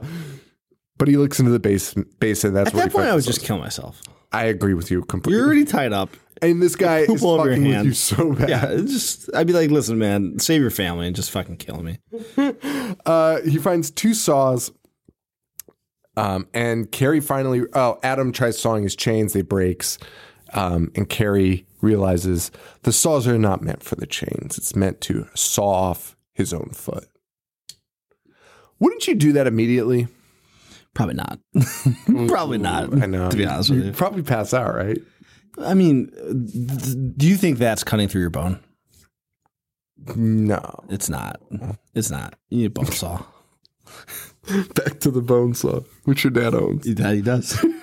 [0.97, 2.53] but he looks into the base, basin.
[2.53, 4.01] That's At where that he point, I would just kill myself.
[4.31, 5.37] I agree with you completely.
[5.37, 6.09] You're already tied up.
[6.41, 8.49] and this guy is fucking with you so bad.
[8.49, 11.99] Yeah, just I'd be like, listen, man, save your family and just fucking kill me.
[13.05, 14.71] Uh, he finds two saws.
[16.15, 19.97] Um, and Cary finally, oh, Adam tries sawing his chains, they breaks.
[20.53, 22.49] Um, and Cary realizes
[22.83, 24.57] the saws are not meant for the chains.
[24.57, 27.07] It's meant to saw off his own foot.
[28.79, 30.07] Wouldn't you do that immediately?
[30.93, 31.39] Probably not.
[32.03, 32.27] Mm-hmm.
[32.27, 33.01] Probably not.
[33.01, 33.29] I know.
[33.29, 34.99] To be honest with You'd probably pass out, right?
[35.57, 38.59] I mean, th- do you think that's cutting through your bone?
[40.15, 40.83] No.
[40.89, 41.41] It's not.
[41.95, 42.35] It's not.
[42.49, 43.23] You need a bone saw.
[44.75, 46.85] Back to the bone saw, which your dad owns.
[46.95, 47.63] That he does.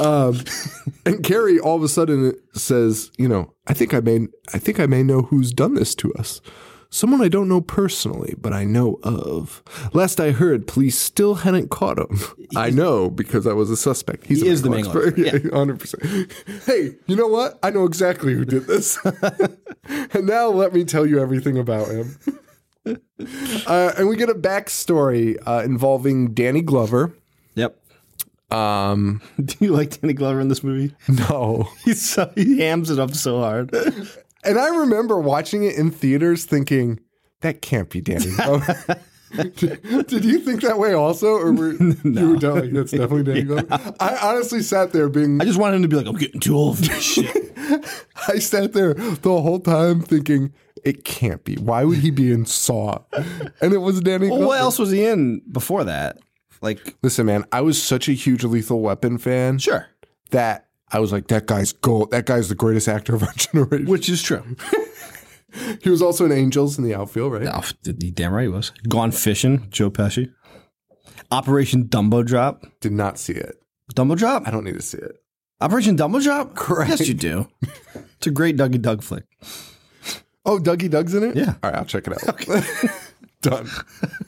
[0.00, 0.40] Um,
[1.06, 4.78] and Cary all of a sudden says, "You know, I think I may, I think
[4.78, 6.40] I may know who's done this to us.
[6.90, 9.62] Someone I don't know personally, but I know of.
[9.94, 12.20] Last I heard, police still hadn't caught him.
[12.56, 14.26] I know because I was a suspect.
[14.26, 15.52] He's He a is the Mangler expert.
[15.54, 16.32] hundred percent.
[16.66, 17.58] Hey, you know what?
[17.62, 18.98] I know exactly who did this.
[20.12, 22.18] and now let me tell you everything about him."
[22.86, 27.16] Uh, and we get a backstory uh, involving Danny Glover.
[27.54, 27.78] yep.
[28.50, 30.94] Um, Do you like Danny Glover in this movie?
[31.08, 31.68] no.
[31.84, 33.74] He's so he hams it up so hard.
[34.44, 37.00] And I remember watching it in theaters thinking,
[37.40, 39.00] that can't be Danny Glover.
[39.34, 41.34] did, did you think that way also?
[41.34, 41.72] Or were
[42.04, 43.66] you were telling that's definitely Danny Glover?
[44.00, 46.56] I honestly sat there being, I just wanted him to be like, I'm getting too
[46.56, 47.52] old for this shit.
[48.28, 50.52] I sat there the whole time thinking,
[50.84, 51.56] it can't be.
[51.56, 52.98] Why would he be in Saw?
[53.60, 54.48] And it was Danny well, Glover.
[54.48, 56.18] what else was he in before that?
[56.60, 59.86] Like, Listen, man, I was such a huge Lethal Weapon fan sure.
[60.30, 62.10] that I was like, that guy's gold.
[62.10, 63.86] That guy's the greatest actor of our generation.
[63.86, 64.44] Which is true.
[65.82, 67.46] He was also in Angels in the outfield, right?
[67.46, 68.70] Oh, he damn right he was.
[68.88, 70.32] Gone Fishing, Joe Pesci.
[71.30, 72.64] Operation Dumbo Drop.
[72.80, 73.56] Did not see it.
[73.94, 74.46] Dumbo Drop?
[74.46, 75.16] I don't need to see it.
[75.60, 76.54] Operation Dumbo Drop?
[76.54, 76.90] Correct.
[76.90, 77.48] Yes, you do.
[78.16, 79.24] it's a great Dougie Doug flick.
[80.44, 81.36] Oh, Dougie Doug's in it?
[81.36, 81.54] Yeah.
[81.62, 83.00] All right, I'll check it out.
[83.40, 83.68] done.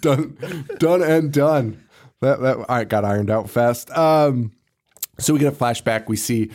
[0.01, 0.67] Done.
[0.79, 1.83] Done and done.
[2.21, 3.91] That that all right, got ironed out fast.
[3.91, 4.53] Um
[5.19, 6.09] so we get a flashback.
[6.09, 6.51] We see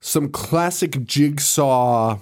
[0.00, 2.18] some classic jigsaw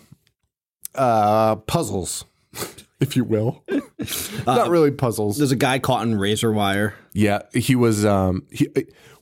[0.95, 2.25] uh puzzles,
[3.01, 3.65] if you will.
[4.47, 5.39] Not really puzzles.
[5.39, 6.95] There's a guy caught in razor wire.
[7.13, 8.05] Yeah, he was.
[8.05, 8.69] Um, he,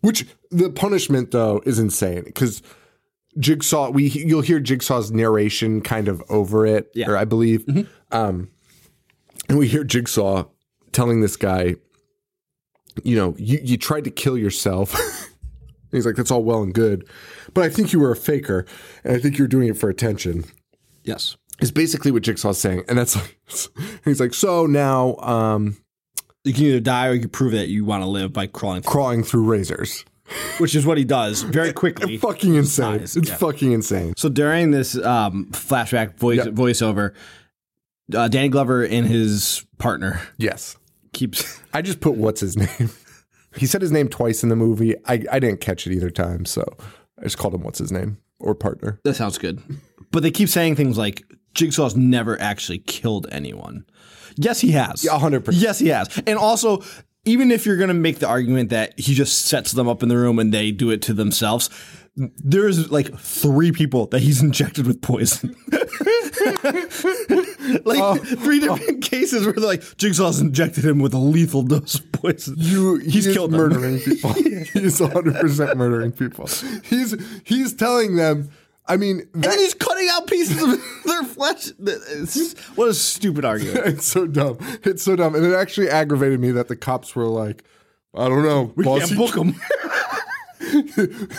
[0.00, 2.62] which the punishment though is insane because
[3.38, 3.90] Jigsaw.
[3.90, 7.10] We you'll hear Jigsaw's narration kind of over it, Yeah.
[7.10, 7.64] or I believe.
[8.10, 8.50] Um,
[9.48, 10.44] and we hear Jigsaw
[10.92, 11.76] telling this guy,
[13.04, 14.94] you know, you you tried to kill yourself.
[15.92, 17.06] He's like, that's all well and good,
[17.52, 18.64] but I think you were a faker,
[19.04, 20.44] and I think you're doing it for attention
[21.04, 21.36] Yes.
[21.62, 22.84] Is basically what Jigsaw's saying.
[22.88, 23.38] And that's like,
[24.04, 25.76] he's like, so now um,
[26.44, 28.82] You can either die or you can prove that you want to live by crawling,
[28.82, 30.04] through, crawling through razors.
[30.58, 32.16] which is what he does very quickly.
[32.18, 33.00] Fucking insane.
[33.00, 33.36] It's yeah.
[33.36, 34.14] fucking insane.
[34.16, 36.44] So during this um, flashback voice Yeah.
[36.46, 37.12] voiceover,
[38.14, 40.76] uh, Danny Glover and his partner Yes.
[41.12, 41.60] keeps.
[41.74, 42.90] I just put what's his name.
[43.54, 44.96] He said his name twice in the movie.
[45.04, 46.64] I, I didn't catch it either time, so
[47.20, 48.98] I just called him what's his name or partner.
[49.04, 49.60] That sounds good.
[50.10, 51.22] But they keep saying things like
[51.54, 53.84] Jigsaw's never actually killed anyone.
[54.36, 55.04] Yes, he has.
[55.04, 55.50] Yeah, 100%.
[55.52, 56.22] Yes, he has.
[56.26, 56.82] And also,
[57.24, 60.08] even if you're going to make the argument that he just sets them up in
[60.08, 61.70] the room and they do it to themselves,
[62.16, 65.54] there's like three people that he's injected with poison.
[67.84, 68.16] like oh.
[68.16, 69.08] three different oh.
[69.08, 72.54] cases where like Jigsaw's injected him with a lethal dose of poison.
[72.58, 74.32] You, He's he killed murdering people.
[74.32, 76.48] he's 100% murdering people.
[76.84, 78.50] He's he's telling them,
[78.86, 80.70] I mean, And then he's cutting out pieces of
[81.04, 81.68] their flesh.
[81.78, 83.78] It's- what a stupid argument.
[83.86, 84.58] it's so dumb.
[84.82, 85.34] It's so dumb.
[85.34, 87.62] And it actually aggravated me that the cops were like,
[88.14, 88.72] I don't know.
[88.76, 89.54] We boss, can't book him.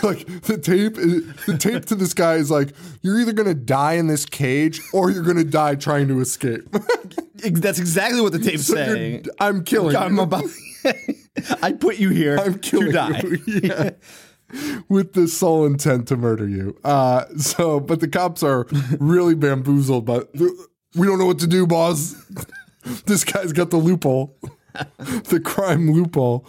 [0.02, 3.94] like the tape the tape to this guy is like you're either going to die
[3.94, 6.62] in this cage or you're going to die trying to escape
[7.42, 9.24] That's exactly what the tape's So saying.
[9.40, 10.22] i'm killing I'm you.
[10.22, 10.44] about.
[11.62, 13.22] I put you here i'm killing to die.
[13.46, 13.90] you yeah
[14.88, 16.76] with the sole intent to murder you.
[16.84, 18.66] Uh so but the cops are
[18.98, 22.14] really bamboozled but we don't know what to do boss.
[23.06, 24.36] This guy's got the loophole
[24.98, 26.46] the crime loophole.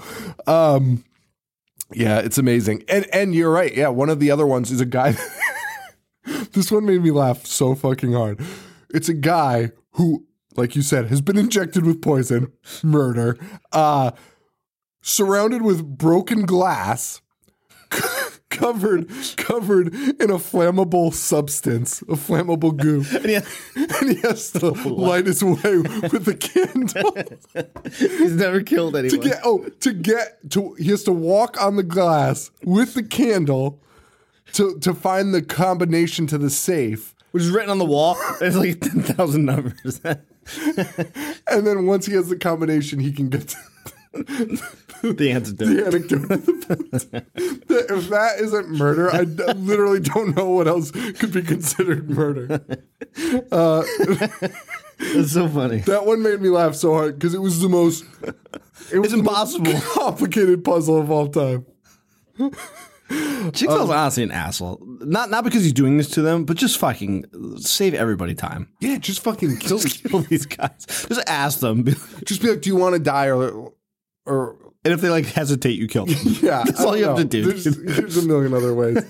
[0.47, 1.05] Um
[1.93, 2.83] yeah it's amazing.
[2.89, 3.73] And and you're right.
[3.73, 5.15] Yeah one of the other ones is a guy
[6.51, 8.41] this one made me laugh so fucking hard.
[8.93, 10.25] It's a guy who
[10.57, 12.51] like you said has been injected with poison
[12.83, 13.37] murder
[13.71, 14.11] uh
[15.01, 17.21] surrounded with broken glass
[18.49, 23.35] covered covered in a flammable substance, a flammable goo, And he-
[23.75, 27.15] and he has to light his way with the candle.
[27.97, 29.19] he's never killed anyone.
[29.21, 33.03] to get oh to get to he has to walk on the glass with the
[33.03, 33.81] candle
[34.53, 37.13] to to find the combination to the safe.
[37.31, 38.17] which is written on the wall.
[38.39, 39.99] There's like 10,000 numbers.
[40.05, 43.57] And then once he has the combination, he can get to
[45.01, 45.87] the to the it.
[45.87, 46.27] anecdote.
[46.29, 52.09] the if that isn't murder, I d- literally don't know what else could be considered
[52.09, 52.63] murder.
[53.51, 53.83] Uh,
[54.99, 55.79] it's so funny.
[55.79, 58.05] That one made me laugh so hard because it was the most.
[58.91, 59.73] It was It's impossible.
[59.93, 61.65] complicated puzzle of all time.
[63.53, 64.81] Chickfell's um, honestly an asshole.
[65.01, 67.25] Not not because he's doing this to them, but just fucking
[67.57, 68.69] save everybody time.
[68.79, 69.77] Yeah, just fucking kill.
[69.77, 70.85] Just kill these guys.
[71.07, 71.85] Just ask them.
[72.25, 73.71] Just be like, do you want to die or
[74.25, 76.15] or And if they like hesitate, you kill them.
[76.41, 77.43] Yeah, That's all don't you have to do.
[77.51, 79.03] There's, there's a million other ways.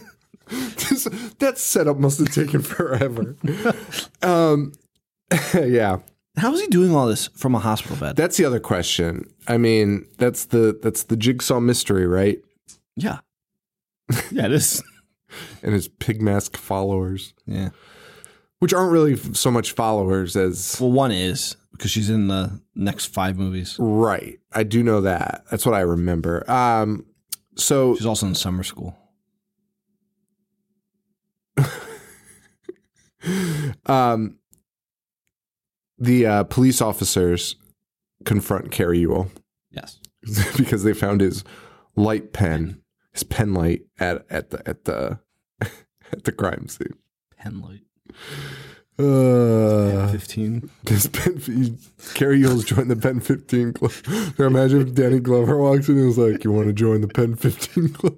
[0.50, 1.04] This,
[1.40, 3.36] that setup must have taken forever.
[4.22, 4.72] Um,
[5.54, 5.98] yeah,
[6.38, 8.16] How is he doing all this from a hospital bed?
[8.16, 9.26] that's the other question.
[9.48, 12.40] I mean, that's the that's the jigsaw mystery, right?
[12.96, 13.20] yeah.
[14.32, 14.84] Yeah, it is.
[15.64, 17.70] And his pig mask followers, Yeah.
[18.60, 23.08] which aren't really so much followers as Well, one is because she's in the next
[23.08, 23.76] five movies.
[23.80, 24.40] right.
[24.54, 25.44] I do know that.
[25.52, 26.50] That's what I remember.
[26.50, 27.06] Um,
[27.56, 28.98] so She's also in summer school.
[33.86, 34.38] um,
[35.98, 37.56] the uh, police officers
[38.24, 39.30] confront Cary Elwes.
[39.72, 40.00] Yes.
[40.58, 41.44] because they found his
[41.96, 42.82] light pen,
[43.14, 45.20] his pen light at at the at the
[45.62, 46.96] at the crime scene.
[47.38, 47.82] Pen light.
[48.98, 50.70] Uh, 15.
[50.88, 51.76] his pen, he,
[52.14, 53.92] Cary Elwes joined the Pen 15 club.
[54.40, 57.36] Imagine if Danny Glover walks in and was like, "You want to join the Pen
[57.36, 58.16] 15 club?"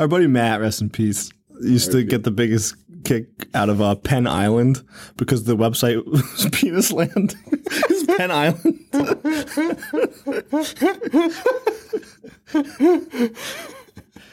[0.00, 3.94] Our buddy Matt, rest in peace, used to get the biggest kick out of uh,
[3.94, 4.82] Penn Island
[5.16, 7.36] because the website was Penis Land.
[7.52, 8.80] it's Penn Island.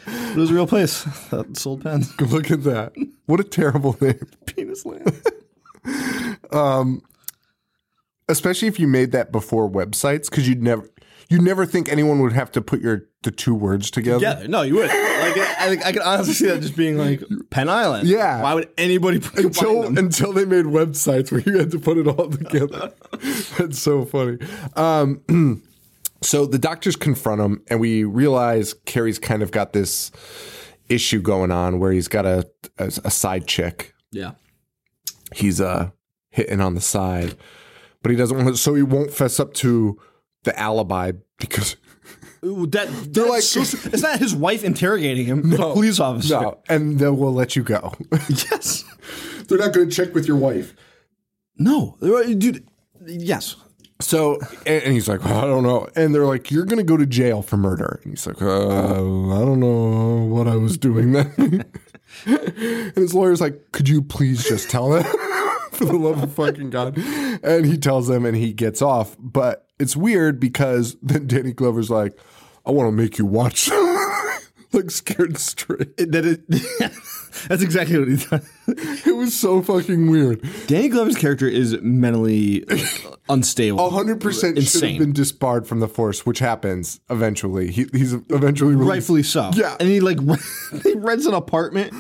[0.08, 2.12] it was a real place that sold pens.
[2.20, 2.94] Look at that!
[3.26, 4.28] What a terrible name.
[4.46, 5.22] Penis Land.
[8.28, 10.90] Especially if you made that before websites, because you'd never
[11.30, 14.22] you'd never think anyone would have to put your the two words together.
[14.22, 14.88] Yeah, no, you would.
[14.88, 18.08] Like, I, I could honestly see that just being like Penn Island.
[18.08, 18.42] Yeah.
[18.42, 22.08] Why would anybody put until until they made websites where you had to put it
[22.08, 22.94] all together.
[23.58, 24.38] That's so funny.
[24.76, 25.64] Um,
[26.22, 30.12] so the doctors confront him, and we realize Cary's kind of got this
[30.88, 33.94] issue going on where he's got a a, a side chick.
[34.12, 34.32] Yeah.
[35.34, 35.92] He's uh
[36.30, 37.36] hitting on the side,
[38.02, 38.50] but he doesn't want.
[38.50, 40.00] To, so he won't fess up to
[40.44, 41.76] the alibi because
[42.44, 45.50] Ooh, that, They're like- it's not his wife interrogating him.
[45.50, 46.40] No, police officer.
[46.40, 47.94] no, and then we'll let you go.
[48.30, 48.84] Yes.
[49.48, 50.76] They're not going to check with your wife.
[51.58, 52.68] No, dude.
[53.08, 53.56] Yes.
[54.02, 55.88] So, and, and he's like, "Well, I don't know.
[55.96, 58.00] And they're like, you're going to go to jail for murder.
[58.04, 61.66] And he's like, uh, I don't know what I was doing then.
[62.26, 65.04] and his lawyer's like, could you please just tell them
[65.72, 66.98] for the love of fucking God?
[67.44, 69.16] And he tells them and he gets off.
[69.20, 72.18] But it's weird because then Danny Glover's like,
[72.66, 73.70] I want to make you watch.
[74.76, 75.96] Like scared straight.
[75.98, 76.48] That it,
[77.48, 78.50] that's exactly what he does.
[79.08, 80.42] It was so fucking weird.
[80.68, 82.78] Danny Glover's character is mentally uh,
[83.30, 83.90] unstable.
[83.92, 85.00] hundred percent should have Insane.
[85.00, 87.72] been disbarred from the force, which happens eventually.
[87.72, 88.90] He, he's eventually released.
[88.90, 89.52] Rightfully so.
[89.54, 89.78] Yeah.
[89.80, 90.20] And he like
[90.84, 91.94] he rents an apartment.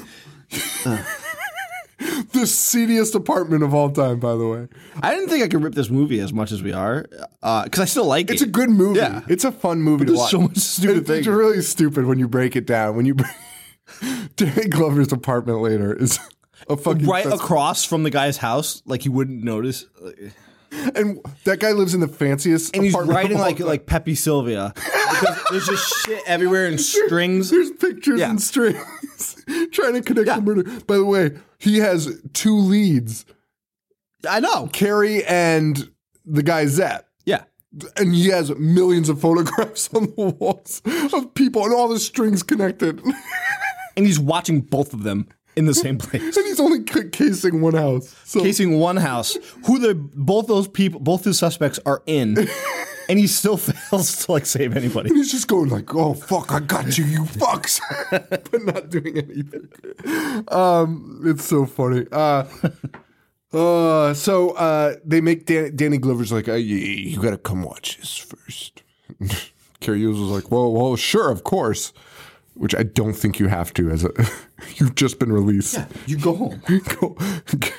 [2.33, 4.67] The seediest apartment of all time, by the way.
[5.01, 7.05] I didn't think I could rip this movie as much as we are
[7.41, 8.45] uh, because I still like It's it.
[8.45, 8.99] It's a good movie.
[8.99, 9.21] Yeah.
[9.29, 10.31] It's a fun movie to there's watch.
[10.31, 12.95] so much stupid it's, it's really stupid when you break it down.
[12.95, 13.31] When you break
[14.35, 16.19] Danny Glover's apartment later is
[16.69, 19.85] a fucking right fest- across from the guy's house, like you wouldn't notice.
[20.71, 25.37] And that guy lives in the fanciest And he's writing like like Pepe Sylvia because
[25.51, 27.49] there's just shit everywhere and strings.
[27.49, 28.29] There's pictures Yeah.
[28.29, 28.79] and strings
[29.71, 30.35] trying to connect Yeah.
[30.35, 30.63] the murder.
[30.87, 33.25] By the way, he has two leads:
[34.29, 34.67] I know.
[34.73, 35.89] Cary and
[36.25, 37.07] the guy Zep.
[37.25, 37.43] Yeah.
[37.97, 40.81] and he has millions of photographs on the walls
[41.13, 43.01] of people and all the strings connected.
[43.97, 46.21] And he's watching both of them in the same place.
[46.37, 48.15] And he's only c- casing one house.
[48.25, 52.37] So Casing one house, who the both those people, both his suspects are in,
[53.09, 55.09] and he still fails to like save anybody.
[55.13, 57.79] he's just going like, "Oh fuck, I got you, you fucks,"
[58.11, 59.69] but not doing anything.
[60.49, 62.05] Um, it's so funny.
[62.11, 62.45] Uh,
[63.53, 67.63] uh, so uh, they make Dan- Danny Glover's like, uh, you, you got to come
[67.63, 68.83] watch this first.
[69.79, 71.93] Cary Elwes was like, "Well, well, sure, of course."
[72.55, 73.89] Which I don't think you have to.
[73.91, 74.09] As a
[74.75, 75.73] you've just been released.
[75.75, 76.61] yeah, You go home.
[76.87, 77.17] Cool.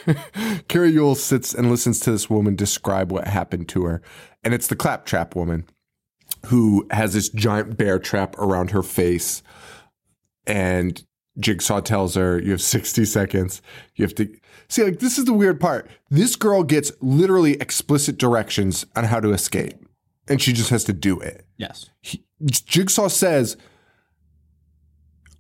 [0.69, 4.03] Cary Elwes sits and listens to this woman describe what happened to her,
[4.45, 5.65] and it's the claptrap woman
[6.47, 9.43] who has this giant bear trap around her face,
[10.47, 11.03] and
[11.39, 13.63] Jigsaw tells her, "You have sixty seconds.
[13.95, 14.29] You have to."
[14.69, 15.89] See, like this is the weird part.
[16.11, 19.75] This girl gets literally explicit directions on how to escape,
[20.29, 21.47] and she just has to do it.
[21.57, 21.91] Yes.
[22.01, 23.57] He, Jigsaw says,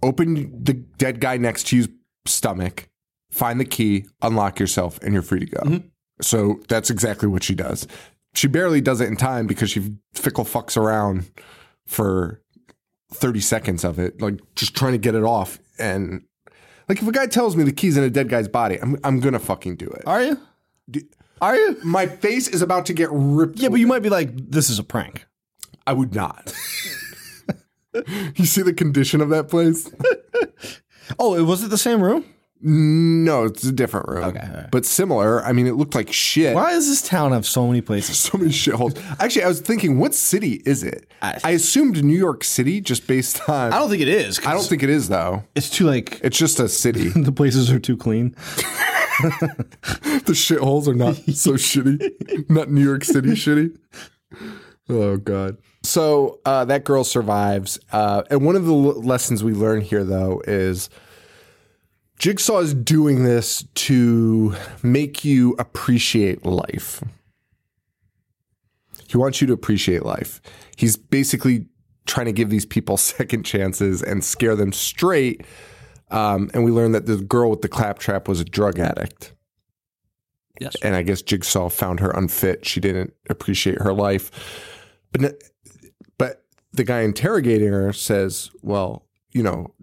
[0.03, 1.89] "Open the dead guy next to you's
[2.27, 2.89] stomach,
[3.31, 5.87] find the key, unlock yourself, and you're free to go." Mm-hmm.
[6.21, 7.87] So that's exactly what she does.
[8.35, 11.31] She barely does it in time because she fickle fucks around
[11.87, 12.43] for
[13.13, 15.59] 30 seconds of it, like just trying to get it off.
[15.79, 16.25] And
[16.89, 19.21] like if a guy tells me the key's in a dead guy's body, I'm I'm
[19.21, 20.03] gonna fucking do it.
[20.07, 20.41] Are you?
[21.41, 21.79] Are you?
[21.85, 23.59] My face is about to get ripped.
[23.59, 25.27] Yeah, but you might be like, this is a prank.
[25.87, 26.53] I would not.
[28.37, 29.91] you see the condition of that place?
[31.21, 32.25] Oh, it was it the same room?
[32.61, 34.25] No, it's a different room.
[34.25, 34.69] Okay, right.
[34.73, 35.41] But similar.
[35.45, 36.53] I mean, it looked like shit.
[36.53, 38.19] Why does this town have so many places?
[38.33, 38.99] So many shitholes.
[39.21, 41.09] Actually, I was thinking, what city is it?
[41.23, 43.73] I- I assumed New York City just based on.
[43.73, 44.41] I don't think it is.
[44.45, 45.45] I don't think it is though.
[45.55, 47.11] it's too like It's just a city.
[47.11, 48.35] the places are too clean.
[49.21, 52.51] the shitholes are not so shitty.
[52.51, 53.77] Not New York City shitty.
[54.89, 55.57] Oh god.
[55.87, 60.05] So uh, that girl survives, uh, and one of the l- lessons we learn here,
[60.05, 60.91] though, is
[62.18, 67.03] Jigsaw is doing this to make you appreciate life.
[69.09, 70.41] He wants you to appreciate life.
[70.76, 71.66] He's basically
[72.07, 75.45] trying to give these people second chances and scare them straight.
[76.11, 79.32] Um, and we learned that the girl with the claptrap was a drug addict
[80.61, 80.74] Yes.
[80.82, 82.64] and I guess Jigsaw found her unfit.
[82.64, 84.30] She didn't appreciate her life,
[85.12, 85.43] but
[86.77, 89.74] the guy interrogating her says, "Well, you know,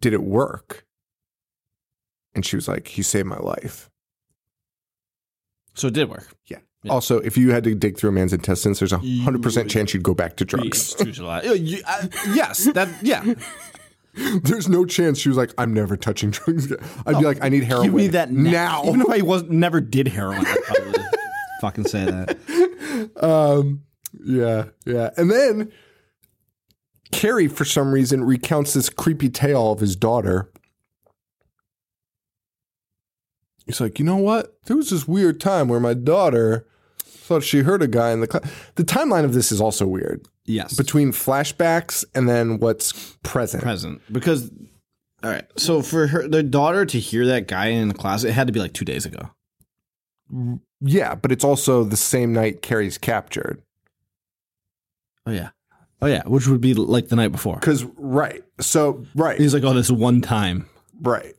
[0.00, 0.86] did it work?"
[2.34, 3.90] And she was like, "He saved my life."
[5.74, 6.34] So it did work.
[6.46, 6.58] Yeah.
[6.88, 9.92] Also, if you had to dig through a man's intestines, there's a hundred percent chance
[9.92, 10.94] you'd go back to drugs.
[11.04, 11.82] You-
[12.34, 13.34] yes, that yeah.
[14.42, 17.50] there's no chance she was like, "I'm never touching drugs." again." I'd be like, "I
[17.50, 21.00] need heroin Give me that now." Even if I was never did heroin, I'd probably
[21.60, 22.38] fucking say that.
[23.16, 23.82] Um,
[24.24, 25.10] yeah, yeah.
[25.16, 25.72] And then
[27.12, 30.50] Cary, for some reason, recounts this creepy tale of his daughter.
[33.66, 34.56] He's like, you know what?
[34.64, 36.66] There was this weird time where my daughter
[36.98, 38.50] thought she heard a guy in the class.
[38.74, 40.74] The timeline of this is also weird Yes.
[40.74, 43.62] between flashbacks and then what's present.
[43.62, 44.50] present because
[45.22, 45.44] all right.
[45.56, 48.52] So for her, their daughter to hear that guy in the class, it had to
[48.52, 49.30] be like two days ago.
[50.80, 53.62] Yeah, but it's also the same night Cary's captured.
[55.26, 55.50] Oh yeah.
[56.02, 57.56] Oh yeah, which would be like the night before.
[57.56, 60.66] Because right, so right, He's like, oh, this one time.
[61.02, 61.34] Right.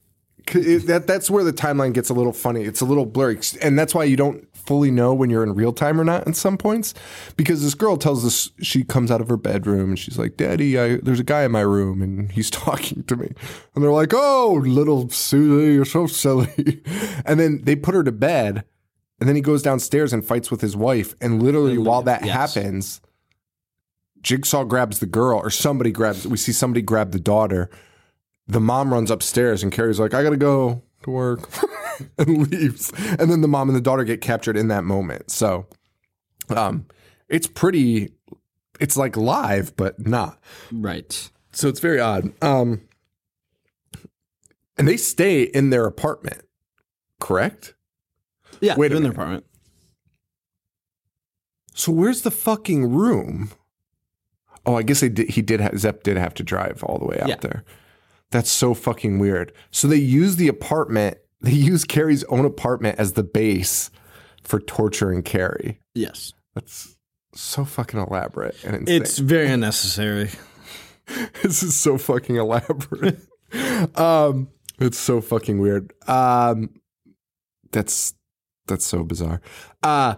[0.48, 2.62] it- That that's where the timeline gets a little funny.
[2.64, 5.74] It's a little blurry, and that's why you don't fully know when you're in real
[5.74, 6.28] time or not.
[6.28, 6.94] At some points,
[7.38, 10.80] because this girl tells us she comes out of her bedroom and she's like, "Daddy,
[10.80, 13.34] I, there's a guy in my room and he's talking to me,"
[13.74, 16.84] and they're like, "Oh, little Susie, you're so silly,"
[17.26, 18.64] and then they put her to bed,
[19.20, 22.54] and then he goes downstairs and fights with his wife, and literally while that yes.
[22.54, 23.02] happens.
[24.22, 26.28] Jigsaw grabs the girl, or somebody grabs.
[26.28, 27.70] We see somebody grab the daughter,
[28.52, 31.50] the mom runs upstairs and Cary's like, I gotta go to work
[32.18, 32.92] and leaves.
[33.18, 35.32] And then the mom and the daughter get captured in that moment.
[35.32, 35.68] So
[36.50, 36.86] um
[37.30, 38.12] it's pretty
[38.80, 40.40] it's like live, but not.
[40.72, 41.30] Right.
[41.54, 42.34] So it's very odd.
[42.44, 42.82] Um
[44.78, 46.42] and they stay in their apartment,
[47.20, 47.76] correct?
[48.60, 48.76] Yeah.
[48.76, 49.46] Wait in their apartment.
[51.74, 53.52] So where's the fucking room?
[54.66, 57.06] Oh, I guess they did, he did ha- Zep did have to drive all the
[57.06, 57.36] way out Yeah.
[57.42, 57.64] there.
[58.30, 59.52] That's so fucking weird.
[59.72, 63.90] So they use the apartment, they use Cary's own apartment as the base
[64.44, 65.80] for torturing Cary.
[65.96, 66.34] Yes.
[66.54, 66.96] That's
[67.34, 69.02] so fucking elaborate and insane.
[69.02, 70.30] It's very unnecessary.
[71.42, 73.20] this is so fucking elaborate.
[73.96, 74.50] um,
[74.80, 75.94] it's so fucking weird.
[76.08, 76.70] Um,
[77.72, 78.14] that's
[78.68, 79.42] that's so bizarre.
[79.84, 80.16] Uh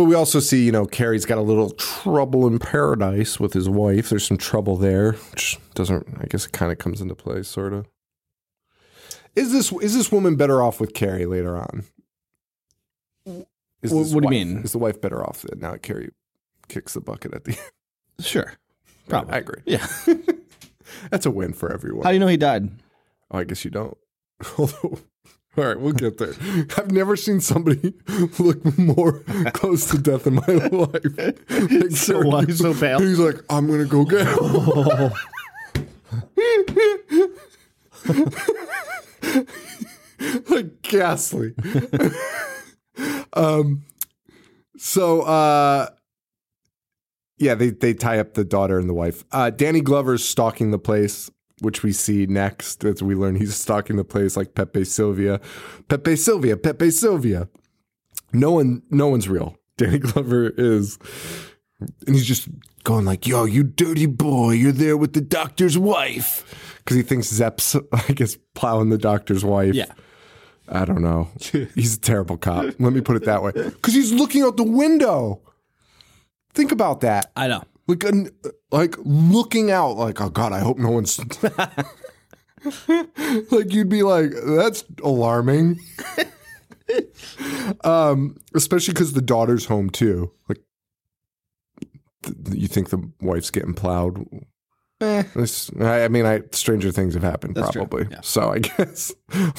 [0.00, 3.68] but we also see, you know, Cary's got a little trouble in paradise with his
[3.68, 4.08] wife.
[4.08, 6.06] There's some trouble there, which doesn't.
[6.18, 7.86] I guess it kind of comes into play, sort of.
[9.36, 11.84] Is this is this woman better off with Cary later on?
[13.82, 14.62] Is what do you mean?
[14.62, 16.12] Is the wife better off that now that Cary
[16.68, 18.24] kicks the bucket at the end?
[18.26, 18.54] Sure.
[19.06, 19.34] Probably.
[19.34, 19.62] I agree.
[19.66, 19.86] Yeah.
[21.10, 22.04] That's a win for everyone.
[22.04, 22.70] How do you know he died?
[23.30, 23.98] Oh, I guess you don't.
[24.58, 24.98] Although,
[25.56, 26.34] all right, we'll get there.
[26.78, 27.94] I've never seen somebody
[28.38, 29.20] look more
[29.52, 31.04] close to death in my life.
[31.18, 33.00] Like, So why Cary- so pale?
[33.00, 34.26] He's like, I'm gonna go get.
[34.26, 35.12] Him.
[40.48, 41.54] like ghastly.
[43.32, 43.82] um,
[44.76, 45.88] so uh,
[47.38, 49.24] yeah, they they tie up the daughter and the wife.
[49.32, 51.30] Uh, Danny Glover's stalking the place,
[51.60, 55.40] which we see next as we learn he's stalking the place like Pepe Sylvia,
[55.88, 57.48] Pepe Sylvia, Pepe Sylvia.
[58.32, 59.56] No one, no one's real.
[59.76, 60.98] Danny Glover is,
[62.06, 62.48] and he's just
[62.84, 67.28] going like, "Yo, you dirty boy, you're there with the doctor's wife," because he thinks
[67.28, 69.74] Zep's, I guess, plowing the doctor's wife.
[69.74, 69.92] Yeah.
[70.68, 71.28] I don't know.
[71.74, 72.64] He's a terrible cop.
[72.78, 73.50] Let me put it that way.
[73.52, 75.40] Because he's looking out the window.
[76.54, 77.32] Think about that.
[77.34, 77.64] I know.
[77.90, 78.30] Like, an,
[78.70, 79.96] like looking out.
[79.96, 81.18] Like, oh God, I hope no one's.
[83.50, 85.80] like you'd be like, that's alarming.
[87.84, 90.30] um, especially because the daughter's home too.
[90.48, 90.60] Like,
[92.22, 94.24] th- you think the wife's getting plowed?
[95.00, 95.24] Eh.
[95.80, 98.06] I I mean, I stranger things have happened That's probably.
[98.10, 98.20] yeah.
[98.22, 99.12] So I guess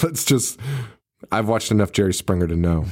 [0.04, 0.60] let's just.
[1.32, 2.86] I've watched enough Jerry Springer to know.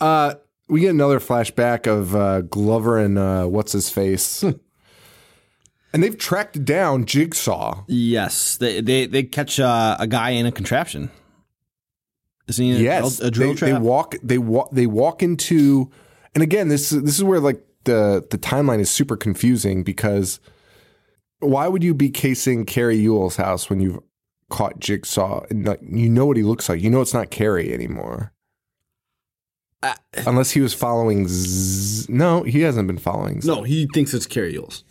[0.00, 0.34] uh,
[0.68, 4.42] we get another flashback of uh, Glover and uh, what's his face,
[5.92, 7.84] and they've tracked down Jigsaw.
[7.86, 11.10] Yes, they they, they catch uh, a guy in a contraption.
[12.48, 12.72] Isn't he?
[12.72, 14.14] A Yes, drill, a drill they, they walk.
[14.22, 14.70] They walk.
[14.72, 15.90] They walk into,
[16.34, 20.40] and again, this is this is where like the the timeline is super confusing because
[21.40, 23.98] why would you be casing Cary Elwes's house when you've
[24.48, 26.80] caught Jigsaw and like, you know what he looks like?
[26.80, 28.32] You know it's not Cary anymore.
[30.26, 31.26] Unless he was following.
[31.28, 33.40] Z- no, he hasn't been following.
[33.40, 34.84] Z- no, he thinks it's Cary Elwes.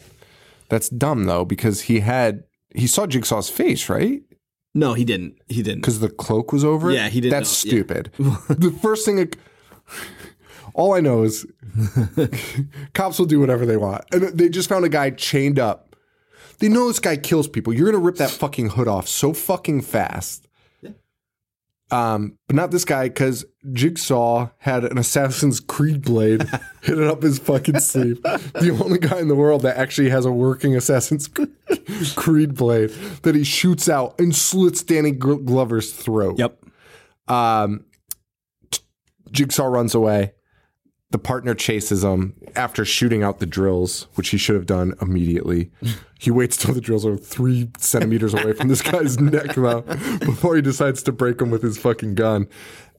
[0.69, 2.43] That's dumb though because he had
[2.73, 4.21] he saw Jigsaw's face right
[4.73, 5.37] No, he didn't.
[5.47, 5.81] He didn't.
[5.81, 6.95] because the cloak was over it.
[6.95, 7.77] Yeah, he didn't That's know, yeah.
[7.77, 8.11] stupid.
[8.49, 9.35] the first thing, it,
[10.73, 11.45] all I know is
[12.93, 15.95] cops will do whatever they want, and they just found a guy chained up.
[16.59, 17.73] They know this guy kills people.
[17.73, 20.44] You're gonna rip that fucking hood off so fucking fast.
[21.91, 26.43] Um, but not this guy because Jigsaw had an Assassin's Creed blade
[26.81, 28.21] hidden up his fucking sleeve.
[28.23, 31.29] The only guy in the world that actually has a working Assassin's
[32.15, 32.89] Creed blade
[33.21, 36.39] that he shoots out and slits Danny Glover's throat.
[36.39, 36.65] Yep.
[37.27, 37.85] Um,
[39.31, 40.33] Jigsaw runs away.
[41.15, 45.71] The partner chases him after shooting out the drills, which he should have done immediately.
[46.19, 49.79] he waits till the drills are three centimeters away from this guy's neck though,
[50.19, 52.49] before he decides to break him with his fucking gun.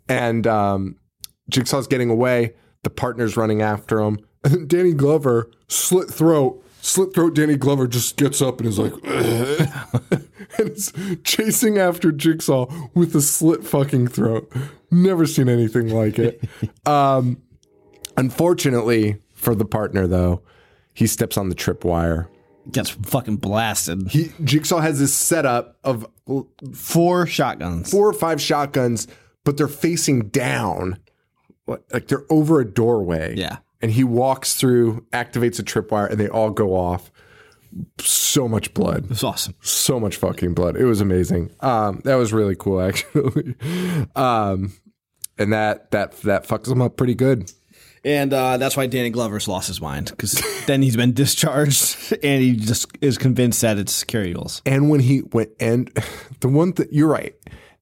[0.08, 0.96] And um,
[1.50, 2.54] Jigsaw's getting away.
[2.84, 4.18] The partner's running after him.
[4.42, 8.78] And then Danny Glover, slit throat, slit throat Danny Glover just gets up and is
[8.78, 8.94] like,
[10.58, 10.90] and is
[11.22, 12.64] chasing after Jigsaw
[12.94, 14.50] with a slit fucking throat.
[14.90, 16.42] Never seen anything like it.
[16.86, 17.42] Um,
[18.16, 20.42] unfortunately for the partner, though,
[20.94, 22.28] he steps on the tripwire.
[22.72, 24.08] Gets fucking blasted.
[24.08, 26.06] He Jigsaw has this setup of
[26.74, 27.90] Four shotguns.
[27.90, 29.06] four or five shotguns,
[29.44, 30.98] but they're facing down,
[31.68, 33.34] like they're over a doorway.
[33.36, 33.58] Yeah.
[33.80, 37.12] and he walks through, activates a tripwire, and they all go off.
[38.00, 39.10] So much blood.
[39.10, 39.54] It's awesome.
[39.60, 40.76] so much fucking blood.
[40.76, 41.50] It was amazing.
[41.60, 43.54] Um, that was really cool, actually.
[44.16, 44.72] um,
[45.38, 47.52] and that that that fucks him up pretty good.
[48.06, 52.40] And uh, that's why Danny Glover's lost his mind because then he's been discharged and
[52.40, 54.62] he just is convinced that it's Cary Elwes.
[54.64, 55.90] And when he went, and
[56.40, 57.34] the one that you're right,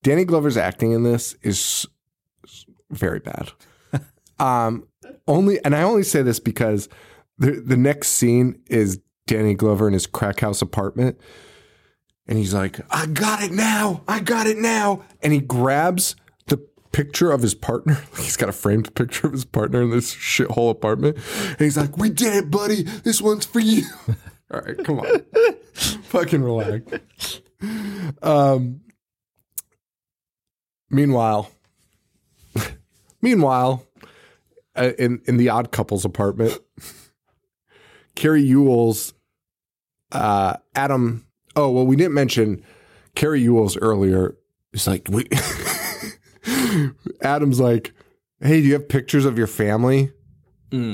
[0.03, 1.87] Danny Glover's acting in this is
[2.91, 3.53] very bad.
[4.39, 4.89] um,
[5.29, 6.89] only, and I only say this because
[7.37, 11.19] the the next scene is Danny Glover in his crack house apartment,
[12.27, 16.17] and he's like, "I got it now, I got it now," and he grabs
[16.95, 18.01] picture of his partner.
[18.17, 21.19] He's got a framed picture of his partner in this shithole apartment,
[21.49, 22.83] and he's like, "We did it, buddy.
[22.83, 23.83] This one's for you."
[24.53, 25.23] All right, come on,
[25.75, 27.41] fucking relax.
[28.23, 28.81] Um.
[30.91, 31.51] Meanwhile,
[33.21, 33.85] meanwhile,
[34.77, 36.57] uh, in in the Odd Couples apartment,
[38.15, 39.13] Cary Elwes
[40.13, 41.27] uh, Adam.
[41.57, 42.63] Oh well, we didn't mention
[43.17, 44.37] Cary Elwes earlier.
[44.73, 45.27] It's like we.
[47.23, 47.93] Adam's like,
[48.41, 50.13] "Hey, do you have pictures of your family?"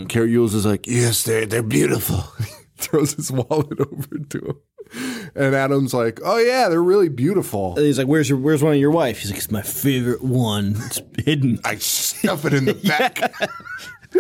[0.09, 2.23] Cary Elwes is like, "Yes, they're they're beautiful."
[2.77, 7.85] Throws his wallet over to him, and Adam's like, "Oh yeah, they're really beautiful." And
[7.87, 10.75] he's like, "Where's your Where's one of your wife?" He's like, "It's my favorite one.
[10.87, 13.33] It's hidden, I stuff it in the back.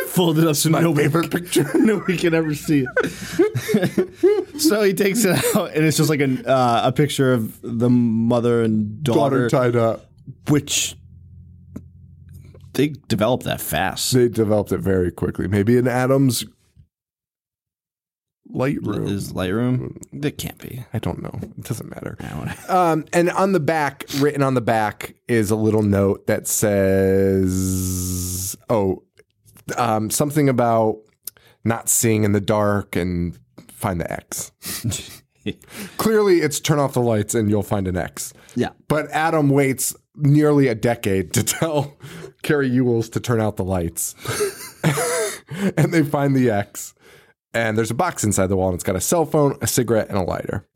[0.08, 1.70] folded up so My nobody favorite picture.
[1.74, 6.48] nobody can ever see it." so he takes it out, and it's just like a
[6.48, 10.06] uh, a picture of the mother and Daughter daughter, tied up.
[10.48, 10.96] which
[12.74, 14.12] they developed that fast.
[14.12, 15.48] They developed it very quickly.
[15.48, 16.44] Maybe in Adams
[18.52, 19.08] Lightroom.
[19.08, 20.02] Is Lightroom?
[20.12, 20.84] That can't be.
[20.92, 21.38] I don't know.
[21.40, 22.16] It doesn't matter.
[22.20, 22.54] I don't know.
[22.68, 27.46] Um, and on the back, written on the back, is a little note that says,
[28.68, 29.04] "Oh,
[29.76, 30.98] um, something about
[31.64, 34.50] not seeing in the dark and find the X."
[35.96, 38.34] Clearly, it's turn off the lights and you'll find an X.
[38.56, 38.70] Yeah.
[38.88, 41.96] But Adam waits nearly a decade to tell
[42.42, 44.14] Cary Elwes to turn out the lights.
[45.76, 46.94] and they find the X.
[47.52, 50.08] And there's a box inside the wall, and it's got a cell phone, a cigarette,
[50.08, 50.66] and a lighter.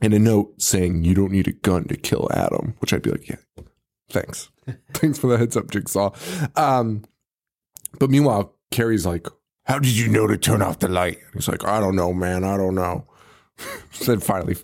[0.00, 3.10] And a note saying, You don't need a gun to kill Adam, which I'd be
[3.10, 3.36] like, Yeah,
[4.10, 4.50] thanks.
[4.92, 6.10] thanks for the heads up, Jigsaw.
[6.54, 7.04] Um,
[7.98, 9.26] but meanwhile, Cary's like,
[9.64, 11.18] How did you know to turn off the light?
[11.32, 12.44] He's like, I don't know, man.
[12.44, 13.06] I don't know.
[14.06, 14.56] then finally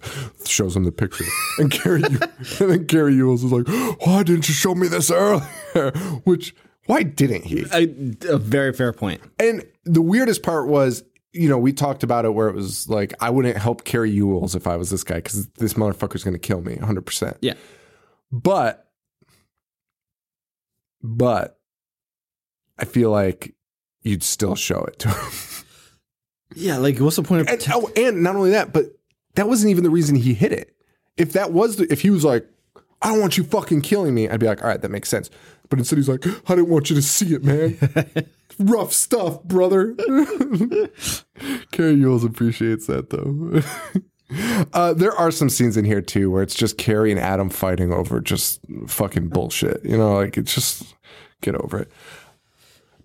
[0.45, 1.25] shows him the picture.
[1.59, 2.03] And Cary,
[2.61, 3.69] and then Cary Elwes is like,
[4.07, 5.43] Why didn't you show me this earlier?
[6.25, 6.55] Which,
[6.87, 7.65] why didn't he?
[7.73, 9.21] A very fair point.
[9.39, 13.15] And the weirdest part was, you know, we talked about it where it was like,
[13.21, 16.41] I wouldn't help Cary Elwes if I was this guy because this motherfucker's going to
[16.41, 17.39] kill me 100%.
[17.41, 17.55] Yeah.
[18.31, 18.91] But,
[21.03, 21.59] but
[22.79, 23.55] I feel like
[24.03, 25.62] you'd still show it to him.
[26.55, 28.87] Yeah, like what's the point of And, oh, and not only that, but
[29.35, 30.75] that wasn't even the reason he hit it.
[31.17, 32.47] If that was, the, if he was like,
[33.01, 35.31] I don't want you fucking killing me, I'd be like, all right, that makes sense.
[35.69, 37.77] But instead, he's like, I didn't want you to see it, man.
[38.59, 39.95] Rough stuff, brother.
[41.73, 43.63] Cary Elwes appreciates that though.
[44.73, 47.93] Uh, there are some scenes in here too where it's just Cary and Adam fighting
[47.93, 49.85] over just fucking bullshit.
[49.85, 50.95] You know, like it's just
[51.43, 51.93] get over it.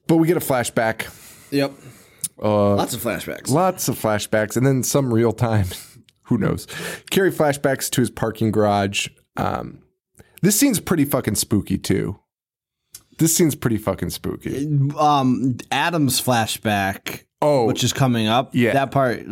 [0.07, 1.07] But we get a flashback
[1.51, 1.73] Yep.
[2.39, 3.49] Lots of flashbacks.
[3.49, 5.67] Lots of flashbacks and then some real time.
[6.23, 6.67] Who knows?
[7.09, 9.07] Cary flashbacks to his parking garage.
[9.37, 9.79] Um,
[10.41, 12.19] this scene's pretty fucking spooky too.
[13.17, 14.67] This scene's pretty fucking spooky.
[14.97, 17.23] Um, Adam's flashback.
[17.41, 17.65] Oh.
[17.65, 18.55] which is coming up.
[18.55, 18.73] Yeah.
[18.73, 19.23] that part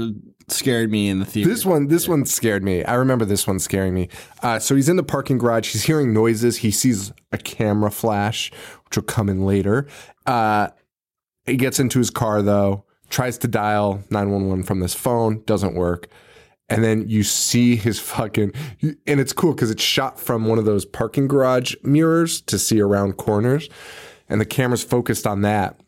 [0.47, 1.49] scared me in the theater.
[1.49, 2.83] This one, this one scared me.
[2.83, 4.09] I remember this one scaring me.
[4.43, 5.71] Uh, so he's in the parking garage.
[5.71, 6.57] He's hearing noises.
[6.57, 8.51] He sees a camera flash,
[8.85, 9.87] which will come in later.
[10.27, 10.69] Uh,
[11.45, 16.07] he gets into his car though, tries to dial 911 from this phone, doesn't work.
[16.67, 18.51] And then you see his fucking,
[18.81, 22.81] and it's cool because it's shot from one of those parking garage mirrors to see
[22.81, 23.69] around corners.
[24.27, 25.79] And the camera's focused on that.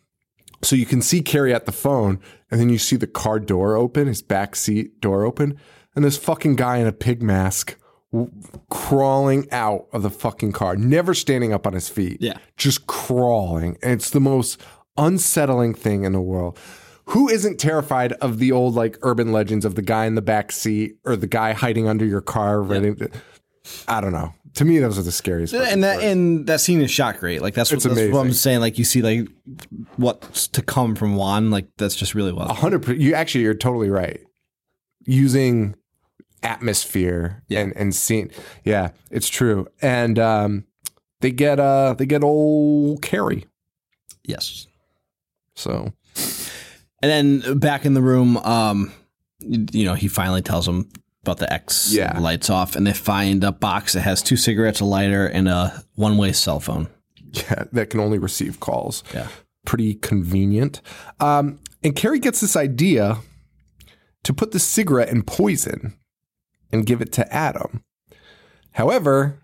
[0.62, 3.76] So you can see Cary at the phone, and then you see the car door
[3.76, 5.60] open, his back seat door open,
[5.96, 7.78] and this fucking guy in a pig mask
[8.12, 8.32] w-
[8.70, 12.18] crawling out of the fucking car, never standing up on his feet.
[12.20, 12.38] Yeah.
[12.56, 13.78] Just crawling.
[13.82, 14.62] And it's the most
[14.98, 16.58] unsettling thing in the world.
[17.08, 20.52] Who isn't terrified of the old like urban legends of the guy in the back
[20.52, 23.10] seat or the guy hiding under your car ready to,
[23.88, 24.34] I don't know.
[24.56, 25.54] To me, those are the scariest.
[25.54, 27.42] and that and that scene is shot great.
[27.42, 28.60] Like that's, what, that's what I'm saying.
[28.60, 29.30] Like you see like
[29.98, 31.52] what's to come from Wan.
[31.52, 32.50] Like that's just really well.
[32.50, 33.00] hundred percent.
[33.00, 34.20] You actually, you're totally right.
[35.06, 35.76] Using
[36.44, 38.32] atmosphere and and scene,
[38.66, 39.68] yeah, it's true.
[39.82, 40.66] And um,
[41.22, 43.46] they get uh they get old Cary.
[44.26, 44.68] Yes.
[45.56, 45.94] So
[47.02, 48.92] And then back in the room, um,
[49.40, 50.90] you know, he finally tells him
[51.22, 52.18] about the X Yeah.
[52.20, 55.84] lights off, and they find a box that has two cigarettes, a lighter, and a
[55.96, 56.88] one-way cell phone.
[57.34, 59.04] yeah, that can only receive calls.
[59.14, 59.28] Yeah.
[59.66, 60.82] pretty convenient.
[61.20, 63.18] Um, and Cary gets this idea
[64.24, 65.94] to put the cigarette in poison
[66.72, 67.84] and give it to Adam.
[68.72, 69.44] However,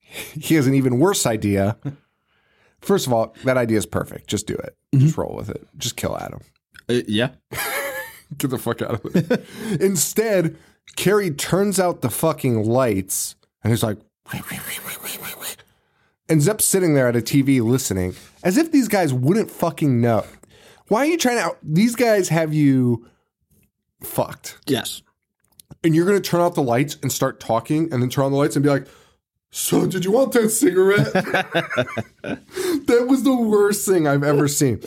[0.00, 1.76] he has an even worse idea.
[2.80, 4.26] First of all, that idea is perfect.
[4.28, 4.76] Just do it.
[4.94, 5.66] Just roll with it.
[5.78, 6.40] Just kill Adam.
[6.88, 7.30] Uh, yeah.
[8.38, 9.44] Get the fuck out of it.
[9.80, 10.56] Instead,
[10.96, 13.98] Cary turns out the fucking lights and he's like,
[14.32, 15.56] wait, wait, wait, wait, wait, wait, wait.
[16.28, 20.24] and Zep's sitting there at a TV listening as if these guys wouldn't fucking know.
[20.88, 21.56] Why are you trying to?
[21.62, 23.08] These guys have you
[24.02, 24.58] fucked.
[24.66, 25.02] Yes.
[25.82, 28.32] And you're going to turn out the lights and start talking and then turn on
[28.32, 28.86] the lights and be like,
[29.50, 31.12] so did you want that cigarette?
[32.22, 34.80] that was the worst thing I've ever seen.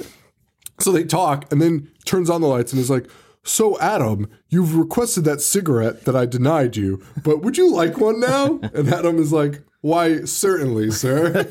[0.79, 3.09] So they talk and then turns on the lights and is like,
[3.43, 8.19] so Adam, you've requested that cigarette that I denied you, but would you like one
[8.19, 8.59] now?
[8.73, 11.47] And Adam is like, why, certainly, sir.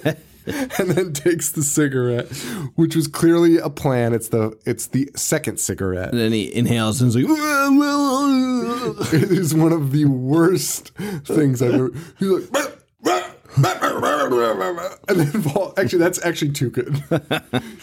[0.47, 2.29] and then takes the cigarette,
[2.77, 4.13] which was clearly a plan.
[4.13, 6.11] It's the it's the second cigarette.
[6.11, 7.25] And then he inhales and is like,
[9.13, 10.91] It is one of the worst
[11.25, 11.91] things I've ever.
[12.19, 12.73] He's like,
[15.09, 15.73] and then fall.
[15.77, 17.03] Actually, that's actually too good.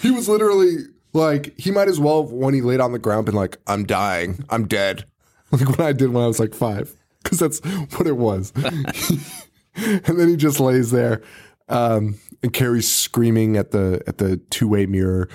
[0.02, 0.78] he was literally
[1.14, 4.44] like, he might as well, when he laid on the ground, been like, I'm dying.
[4.50, 5.06] I'm dead.
[5.52, 7.60] Like when I did when I was like five, because that's
[7.96, 8.52] what it was.
[9.76, 11.22] and then he just lays there.
[11.70, 15.30] Um, and Cary's screaming at the at the two way mirror.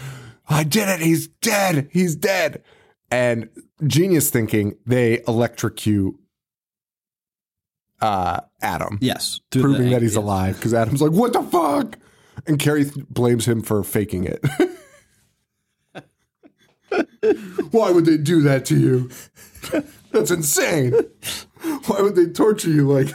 [0.48, 0.98] I did it.
[0.98, 1.88] He's dead.
[1.92, 2.64] He's dead.
[3.12, 3.48] And
[3.86, 6.16] genius thinking, they electrocute
[8.00, 10.56] uh, Adam, Yes, proving that he's alive.
[10.56, 11.96] Because Adam's like, "What the fuck?"
[12.46, 14.44] And Cary th- blames him for faking it.
[17.70, 19.10] Why would they do that to you?
[20.12, 20.94] That's insane.
[21.86, 23.14] Why would they torture you like?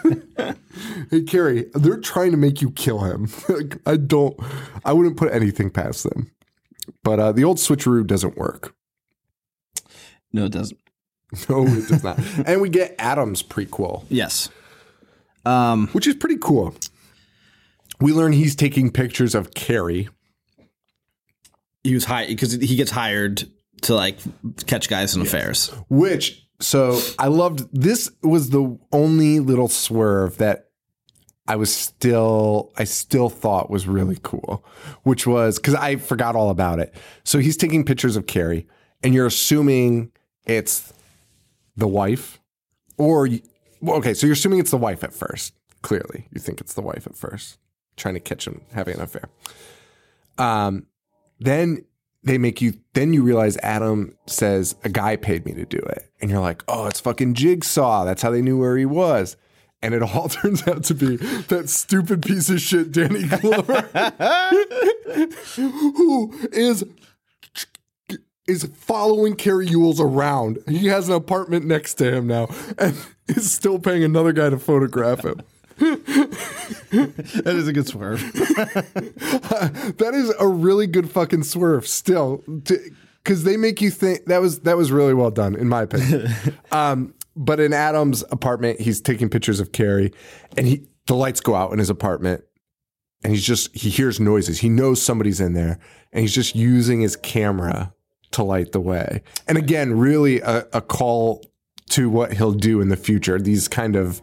[1.10, 3.30] hey, Cary, they're trying to make you kill him.
[3.50, 4.38] like, I don't.
[4.86, 6.32] I wouldn't put anything past them.
[7.04, 8.76] But uh, the old switcheroo doesn't work.
[10.32, 10.80] No, it doesn't.
[11.50, 12.20] No, it does not.
[12.46, 14.50] and we get Adam's prequel, Yes.
[15.46, 16.76] Um, which is pretty cool.
[18.00, 20.10] We learn he's taking pictures of Cary.
[21.84, 23.50] he was hired because he gets hired
[23.84, 24.18] to like
[24.66, 25.68] catch guys in affairs.
[25.90, 30.70] Which so I loved this was the only little swerve that
[31.48, 34.66] I was still I still thought was really cool,
[35.04, 36.94] which was because I forgot all about it.
[37.24, 38.68] So he's taking pictures of Cary,
[39.04, 40.12] and you're assuming
[40.46, 40.94] it's
[41.76, 42.40] the wife,
[42.98, 43.42] or you,
[43.82, 45.54] well, okay, so you're assuming it's the wife at first.
[45.82, 47.58] Clearly, you think it's the wife at first,
[47.98, 49.28] trying to catch him having an affair.
[50.38, 50.88] Um,
[51.40, 51.84] then
[52.24, 56.10] they make you then you realize Adam says a guy paid me to do it.
[56.22, 58.06] And you're like, "Oh, it's fucking Jigsaw.
[58.06, 59.36] That's how they knew where he was."
[59.82, 63.82] And it all turns out to be that stupid piece of shit Danny Glover
[65.56, 66.86] who is
[68.48, 70.60] is following Cary Elwes around.
[70.68, 72.48] He has an apartment next to him now
[72.78, 72.96] and
[73.28, 75.42] is still paying another guy to photograph him.
[76.92, 78.22] That is a good swerve.
[78.34, 82.44] that is a really good fucking swerve still
[83.24, 86.32] because they make you think that was that was really well done in my opinion.
[86.72, 90.12] Um but in adam's apartment he's taking pictures of Cary
[90.56, 92.44] and he the lights go out in his apartment
[93.24, 94.60] and he's just he hears noises.
[94.60, 95.80] He knows somebody's in there
[96.12, 97.92] and he's just using his camera
[98.32, 99.24] to light the way.
[99.48, 101.44] And again really a, a call
[101.90, 104.22] to what he'll do in the future these kind of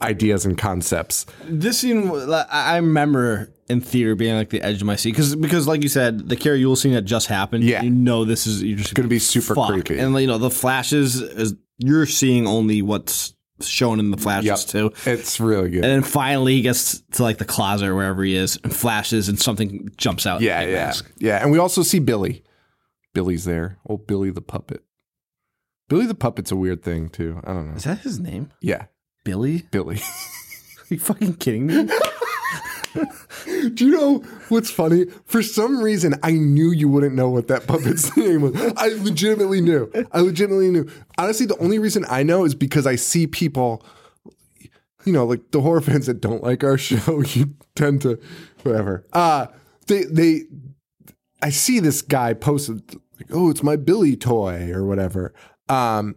[0.00, 4.86] ideas and concepts this scene, I I remember in theater being like the edge of
[4.86, 7.64] my seat because because like you said, the Cary Elwes scene that just happened.
[7.64, 7.82] Yeah.
[7.82, 9.70] you know this is you're just gonna be super fuck.
[9.70, 9.98] creepy.
[9.98, 14.58] and you know the flashes is you're seeing only what's shown in the flashes Yep.
[14.60, 14.92] too.
[15.10, 18.36] it's really good And then finally he gets to like the closet or wherever he
[18.36, 20.40] is and flashes and something jumps out.
[20.42, 21.10] Yeah, yeah, mask.
[21.18, 21.42] yeah.
[21.42, 22.44] And we also see Billy.
[23.14, 23.78] Billy's there.
[23.84, 24.84] Old Billy the puppet.
[25.88, 27.40] Billy the puppet's a weird thing too.
[27.44, 27.74] I don't know.
[27.76, 28.52] Is that his name?
[28.60, 28.84] Yeah,
[29.24, 29.62] Billy?
[29.70, 29.96] Billy.
[30.78, 31.88] Are you fucking kidding me?
[33.74, 35.06] Do you know what's funny?
[35.26, 38.56] For some reason, I knew you wouldn't know what that puppet's name was.
[38.76, 39.90] I legitimately knew.
[40.12, 40.88] I legitimately knew.
[41.18, 43.84] Honestly, the only reason I know is because I see people,
[45.04, 47.20] you know, like the horror fans that don't like our show.
[47.20, 48.18] You tend to,
[48.62, 49.04] whatever.
[49.12, 49.48] Uh
[49.86, 50.42] they they.
[51.42, 55.32] I see this guy posted like, "Oh, it's my Billy toy" or whatever.
[55.68, 56.16] Um,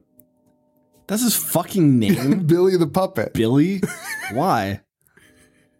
[1.07, 2.43] That's his fucking name.
[2.47, 3.33] Billy the puppet.
[3.33, 3.81] Billy?
[4.31, 4.81] Why?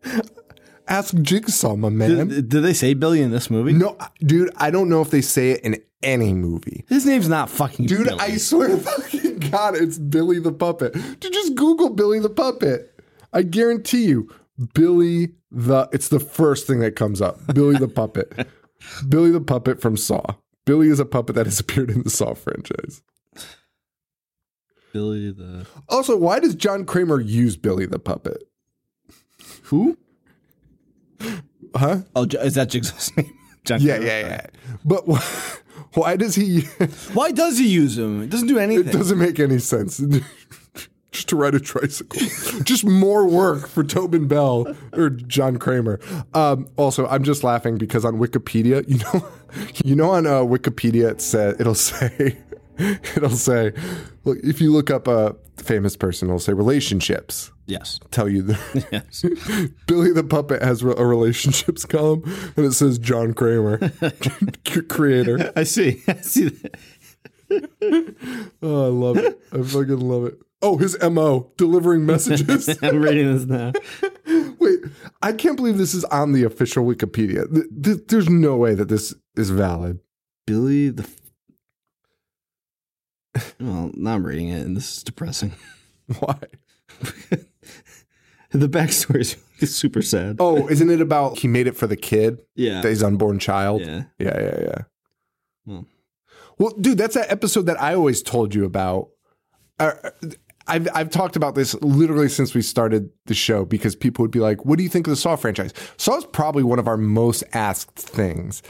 [0.87, 2.27] Ask Jigsaw, my man.
[2.27, 3.71] Did, did they say Billy in this movie?
[3.71, 6.83] no, dude, I don't know if they say it in any movie.
[6.89, 8.19] His name's not fucking Dude, Billy.
[8.19, 10.93] I swear to fucking God, it's Billy the Puppet.
[10.93, 12.99] Dude, just Google Billy the Puppet.
[13.31, 14.29] I guarantee you,
[14.73, 17.39] Billy the, it's the first thing that comes up.
[17.53, 18.47] Billy the Puppet.
[19.07, 20.23] Billy the Puppet from Saw.
[20.65, 23.01] Billy is a puppet that has appeared in the Saw franchise.
[24.93, 28.43] Billy the Also, why does John Kramer use Billy the Puppet?
[29.63, 29.97] who?
[31.75, 31.99] Huh?
[32.15, 33.31] Oh, is that Jigsaw's name?
[33.63, 34.05] John Yeah, Kramer?
[34.11, 34.45] yeah, yeah.
[34.83, 35.23] But why,
[35.93, 36.61] why does he?
[37.13, 38.21] Why does he use him?
[38.23, 38.87] It doesn't do anything.
[38.87, 40.01] It doesn't make any sense.
[41.11, 42.21] Just to ride a tricycle.
[42.63, 45.99] just more work for Tobin Bell or John Kramer.
[46.33, 49.27] Um, also, I'm just laughing because on Wikipedia, you know,
[49.83, 52.37] you know, on uh, Wikipedia, it says it'll say,
[53.15, 53.73] it'll say,
[54.23, 57.51] look, if you look up a famous person, it'll say relationships.
[57.67, 57.99] yes.
[58.11, 59.23] Tell you the Yes.
[59.87, 62.23] Billy the Puppet has a relationships column,
[62.55, 63.77] and it says John Kramer,
[64.89, 65.51] creator.
[65.55, 66.01] I see.
[66.07, 66.77] I see that.
[68.61, 69.39] Oh, I love it.
[69.51, 70.35] I fucking love it.
[70.63, 72.69] Oh, his MO, delivering messages.
[72.83, 73.73] I'm reading this now.
[74.59, 74.79] Wait,
[75.21, 77.51] I can't believe this is on the official Wikipedia.
[77.51, 79.99] Th- th- there's no way that this is valid.
[80.45, 81.09] Billy the.
[83.59, 85.53] Well, now I'm reading it, and this is depressing.
[86.19, 86.37] Why?
[88.51, 90.37] The backstory is super sad.
[90.39, 92.81] Oh, isn't it about he made it for the kid, yeah.
[92.81, 93.81] his unborn child?
[93.81, 94.03] Yeah.
[94.19, 94.59] yeah, yeah.
[94.61, 94.77] yeah.
[95.65, 95.85] Well.
[96.57, 99.09] Well, dude, that's that episode that I always told you about.
[99.79, 99.93] Uh,
[100.67, 104.39] I've I've talked about this literally since we started the show because people would be
[104.39, 106.97] like, "What do you think of the Saw franchise?" Saw is probably one of our
[106.97, 108.61] most asked things,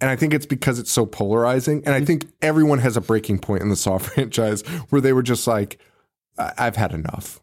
[0.00, 1.82] And I think it's because it's so polarizing.
[1.84, 5.22] And I think everyone has a breaking point in the Saw franchise where they were
[5.22, 5.78] just like,
[6.38, 7.40] I- I've had enough.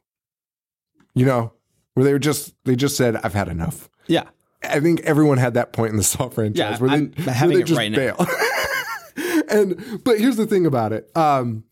[1.14, 1.54] You know,
[1.94, 3.90] where they were just, they just said, I've had enough.
[4.08, 4.24] Yeah.
[4.64, 7.56] I think everyone had that point in the Saw franchise Yeah, where they, where they
[7.62, 8.18] it just right bail.
[9.50, 11.10] and but here's the thing about it.
[11.16, 11.64] Um,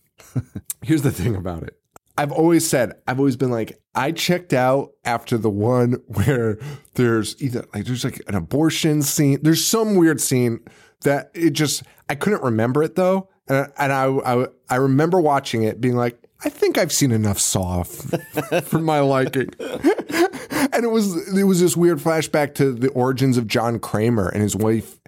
[0.81, 1.77] here's the thing about it.
[2.18, 6.57] I've always said, I've always been like, I checked out after the one where
[6.95, 9.39] there's either like there's like an abortion scene.
[9.41, 10.59] There's some weird scene
[11.01, 15.64] that it just I couldn't remember it though, and, and I, I I remember watching
[15.64, 17.84] it being like, I think I've seen enough Saw
[18.64, 19.49] for my liking.
[19.59, 24.41] and it was it was this weird flashback to the origins of John Kramer and
[24.41, 24.99] his wife.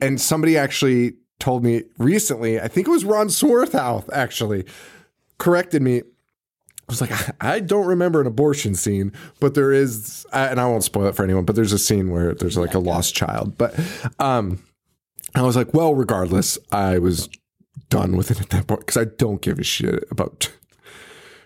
[0.00, 4.64] And somebody actually told me recently, I think it was Ron Swarthout actually,
[5.38, 6.02] corrected me.
[6.88, 7.12] I was like,
[7.42, 11.22] I don't remember an abortion scene, but there is, and I won't spoil it for
[11.22, 13.58] anyone, but there's a scene where there's like a lost child.
[13.58, 13.78] But
[14.18, 14.62] um,
[15.34, 17.28] I was like, well, regardless, I was
[17.90, 20.50] done with it at that point because I don't give a shit about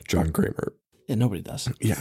[0.07, 0.72] John Kramer.
[1.09, 1.68] Yeah, nobody does.
[1.80, 2.01] Yeah.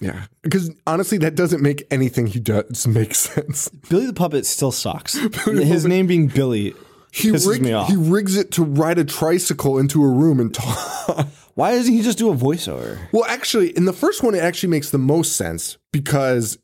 [0.00, 0.24] Yeah.
[0.42, 3.68] Because honestly, that doesn't make anything he does make sense.
[3.88, 5.14] Billy the Puppet still sucks.
[5.46, 6.74] His name being Billy
[7.10, 7.88] He, pisses rig- me off.
[7.88, 11.26] he rigs it to ride a tricycle into a room and talk.
[11.54, 12.98] Why doesn't he just do a voiceover?
[13.12, 16.58] well, actually, in the first one, it actually makes the most sense because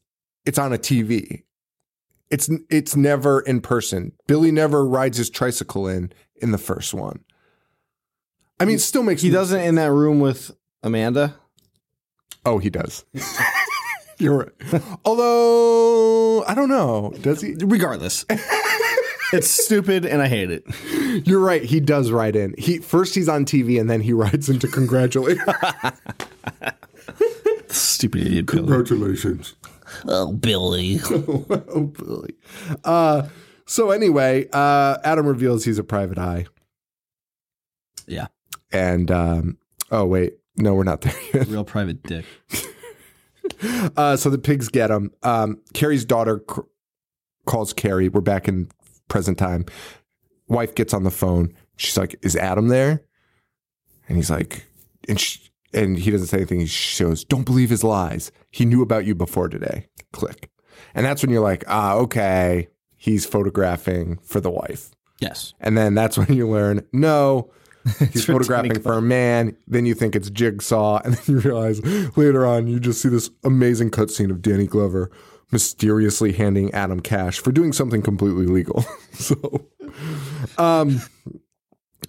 [0.46, 1.42] it's on a TV.
[2.30, 4.12] It's it's never in person.
[4.26, 7.24] Billy never rides his tricycle in in the first one.
[8.60, 10.50] I mean, it still makes He doesn't in that room with
[10.82, 11.36] Amanda.
[12.44, 13.04] Oh, he does.
[14.18, 14.36] You're
[14.72, 14.82] right.
[15.04, 17.54] Although I don't know, does he?
[17.60, 18.24] Regardless,
[19.32, 20.64] it's stupid and I hate it.
[21.26, 21.62] You're right.
[21.62, 22.54] He does ride in.
[22.58, 25.38] He first he's on TV and then he rides in to congratulate.
[27.68, 28.58] Stupid idiot Billy.
[28.58, 29.54] Congratulations.
[30.06, 31.00] Oh, Billy.
[31.10, 32.34] oh, Billy.
[32.84, 33.28] Uh,
[33.66, 36.46] so anyway, uh, Adam reveals he's a private eye,
[38.06, 38.28] Yeah,
[38.72, 39.58] and um,
[39.90, 41.46] oh wait, no, we're not there yet.
[41.48, 42.24] real private dick.
[43.96, 45.10] Uh, so the pigs get him.
[45.24, 46.62] Um, Cary's daughter c-
[47.44, 48.08] calls Cary.
[48.08, 48.68] We're back in
[49.08, 49.66] present time.
[50.48, 51.52] Wife gets on the phone.
[51.76, 53.02] She's like, "Is Adam there?"
[54.08, 54.66] And he's like,
[55.08, 55.40] and she,
[55.74, 56.60] and he doesn't say anything.
[56.60, 58.32] She shows, "Don't believe his lies.
[58.50, 60.50] He knew about you before today." Click,
[60.94, 64.90] and that's when you're like, "Ah, okay, he's photographing for the wife."
[65.20, 65.54] Yes.
[65.60, 67.50] And then that's when you learn, no,
[68.12, 69.56] he's photographing for a man.
[69.66, 71.00] Then you think it's Jigsaw.
[71.04, 71.84] And then you realize
[72.16, 75.10] later on, you just see this amazing cutscene of Danny Glover
[75.50, 78.84] mysteriously handing Adam cash for doing something completely legal.
[79.12, 79.68] so,
[80.58, 81.00] um,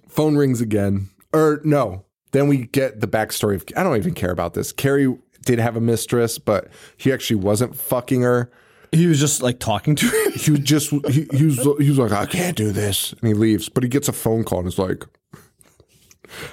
[0.08, 1.08] phone rings again.
[1.32, 4.72] Or no, then we get the backstory of, I don't even care about this.
[4.72, 8.50] Cary did have a mistress, but he actually wasn't fucking her.
[8.92, 10.30] He was just like talking to her.
[10.30, 13.34] He was just he, he was he was like I can't do this, and he
[13.34, 13.68] leaves.
[13.68, 15.06] But he gets a phone call and is like,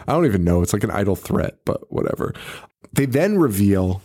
[0.07, 0.61] I don't even know.
[0.61, 2.35] It's like an idle threat, but whatever.
[2.93, 4.01] They then reveal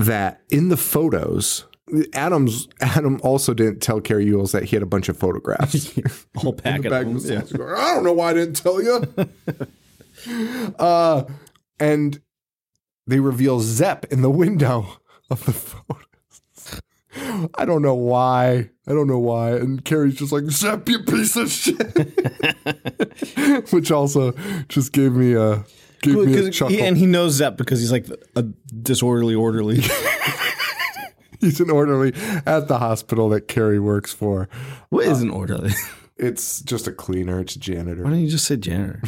[0.00, 1.66] that in the photos,
[2.14, 5.96] Adams Adam also didn't tell Cary Elwes that he had a bunch of photographs.
[6.36, 7.40] A whole in the packet back of of them.
[7.40, 9.04] the He's going, I don't know why I didn't tell you.
[10.78, 11.24] uh,
[11.78, 12.20] and
[13.06, 16.06] they reveal Zep in the window of the photos.
[17.56, 18.70] I don't know why.
[18.86, 19.56] I don't know why.
[19.56, 21.76] And Cary's just like, Zep, you piece of shit.
[23.72, 24.32] Which also
[24.68, 25.64] just gave me a
[26.02, 26.74] gave me a chuckle.
[26.74, 29.82] he, and he knows that because he's like a disorderly orderly.
[31.40, 32.12] He's an orderly
[32.44, 34.48] at the hospital that Cary works for.
[34.90, 35.72] what is an orderly?
[36.22, 37.40] It's just a cleaner.
[37.40, 38.04] It's a janitor.
[38.04, 39.00] Why don't you just say janitor?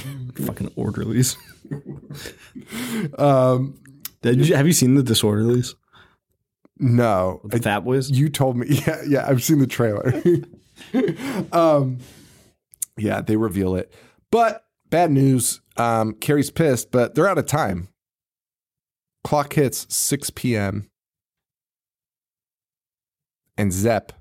[0.46, 1.36] Fucking orderlies.
[3.18, 3.78] Um,
[4.22, 5.74] Did you, have you seen the disorderlies?
[6.78, 8.10] no, The Fat Boys?
[8.10, 8.66] You told me.
[8.86, 10.22] Yeah, yeah, I've seen the trailer.
[11.52, 11.98] um,
[12.96, 13.92] yeah, they reveal it.
[14.30, 15.60] But bad news.
[15.76, 17.88] Um, Cary's pissed, but they're out of time.
[19.24, 20.90] Clock hits 6 p.m.
[23.56, 24.12] And Zep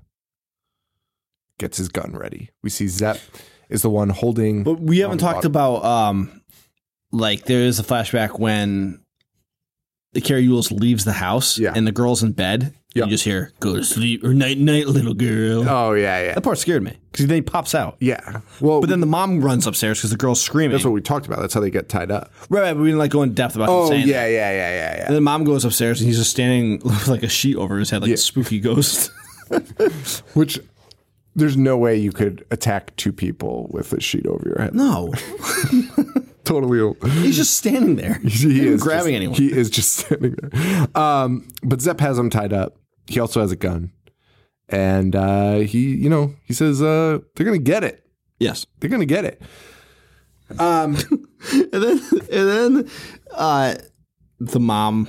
[1.58, 2.50] gets his gun ready.
[2.62, 3.18] We see Zep
[3.68, 4.62] is the one holding.
[4.62, 6.42] But we haven't talked about um
[7.10, 9.02] like there is a flashback when
[10.12, 11.72] the Cary Elwes leaves the house Yeah.
[11.74, 12.74] and the girl's in bed.
[12.94, 13.04] Yeah.
[13.04, 15.66] You just hear go to sleep or night night little girl.
[15.68, 17.96] Oh yeah, yeah, That part scared me because then he pops out.
[18.00, 18.40] yeah.
[18.60, 20.72] Well, But then the mom runs upstairs because the girl's screaming.
[20.72, 21.40] that's what we talked about.
[21.40, 22.30] That's how they get tied up.
[22.50, 24.96] right, right, but we didn't like go in depth about Oh yeah, yeah, yeah, yeah,
[24.96, 25.06] yeah.
[25.06, 27.88] And then mom goes upstairs and he's just standing with like a sheet over his
[27.90, 29.10] head, like a spooky ghost.
[30.34, 30.60] Which
[31.34, 34.74] there's no way you could attack two people with a sheet over your head.
[34.74, 35.14] no,
[36.44, 36.92] Totally.
[37.22, 38.14] he's just standing there.
[38.22, 39.36] He He is grabbing just, anyone.
[39.36, 40.88] He is just standing there.
[40.94, 42.76] Um, but Zep has him tied up.
[43.06, 43.92] He also has a gun.
[44.68, 48.06] and uh, he, you know, he says uh, they're gonna get it.
[48.38, 48.66] Yes.
[48.80, 49.42] They're gonna get it.
[50.60, 50.96] And
[51.72, 52.00] then
[52.30, 52.90] and then
[53.32, 53.74] uh
[54.38, 55.08] the mom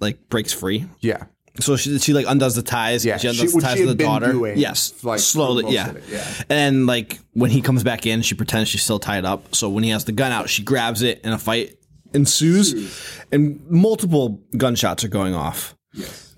[0.00, 0.84] like breaks free.
[1.00, 1.24] Yeah,
[1.60, 3.04] So she she like undoes the ties.
[3.04, 4.54] Yeah, she she- undoes what the ties of the daughter.
[4.54, 5.72] yes, like, slowly.
[5.74, 5.94] Yeah.
[6.08, 6.24] yeah.
[6.50, 9.54] and like when he comes back in, she pretends she's still tied up.
[9.54, 11.76] So when he has the gun out, she grabs it, and a fight
[12.14, 12.98] ensues,
[13.32, 15.74] and multiple gunshots are going off.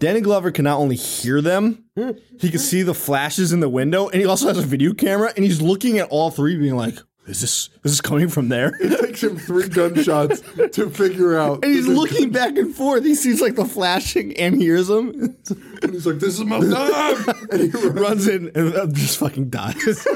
[0.05, 2.11] Danny Glover can not only hear them, hmm.
[2.39, 5.33] he can see the flashes in the window, and he also has a video camera,
[5.35, 8.77] and he's looking at all three, being like, "Is this is this coming from there?"
[8.81, 11.64] it takes him three gunshots to figure out.
[11.64, 13.05] And he's looking back and forth.
[13.05, 15.37] He sees like the flashing and hears them.
[15.83, 18.01] and he's like, "This is my time," and he runs.
[18.01, 19.75] Runs in and uh, just fucking dies.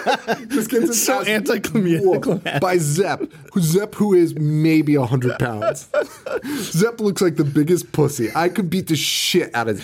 [0.48, 2.60] Just gets his so ass anticlimactic.
[2.60, 5.88] by Zep, who Zep who is maybe hundred pounds.
[6.56, 8.30] Zep looks like the biggest pussy.
[8.34, 9.80] I could beat the shit out of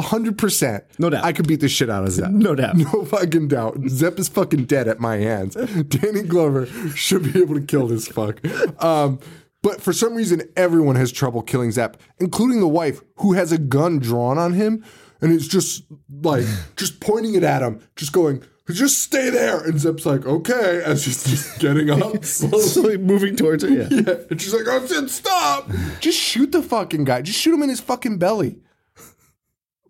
[0.00, 0.84] hundred percent.
[0.98, 1.24] No doubt.
[1.24, 2.30] I could beat the shit out of Zep.
[2.30, 2.76] No doubt.
[2.92, 3.78] No fucking doubt.
[3.88, 5.54] Zep is fucking dead at my hands.
[5.88, 8.40] Danny Glover should be able to kill this fuck.
[8.82, 9.18] Um,
[9.62, 13.58] but for some reason, everyone has trouble killing Zep, including the wife, who has a
[13.58, 14.84] gun drawn on him
[15.20, 15.84] and is just
[16.22, 16.44] like
[16.76, 21.02] just pointing it at him, just going, "Just stay there." And Zep's like, "Okay," as
[21.02, 22.62] she's just getting up, slowly.
[22.64, 23.68] slowly moving towards her.
[23.70, 23.88] Yeah.
[23.90, 24.14] Yeah.
[24.30, 25.68] And she's like, "Oh shit, stop!
[26.00, 27.22] Just shoot the fucking guy.
[27.22, 28.60] Just shoot him in his fucking belly."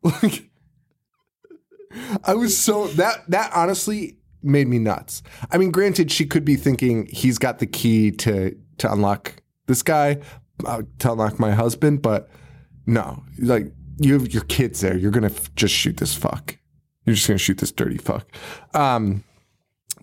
[0.03, 0.51] Like,
[2.25, 5.23] I was so that that honestly made me nuts.
[5.51, 9.83] I mean, granted, she could be thinking he's got the key to to unlock this
[9.83, 10.19] guy,
[10.65, 12.29] uh, to unlock my husband, but
[12.87, 14.97] no, like you have your kids there.
[14.97, 16.57] You're gonna f- just shoot this fuck.
[17.05, 18.27] You're just gonna shoot this dirty fuck.
[18.75, 19.25] Um,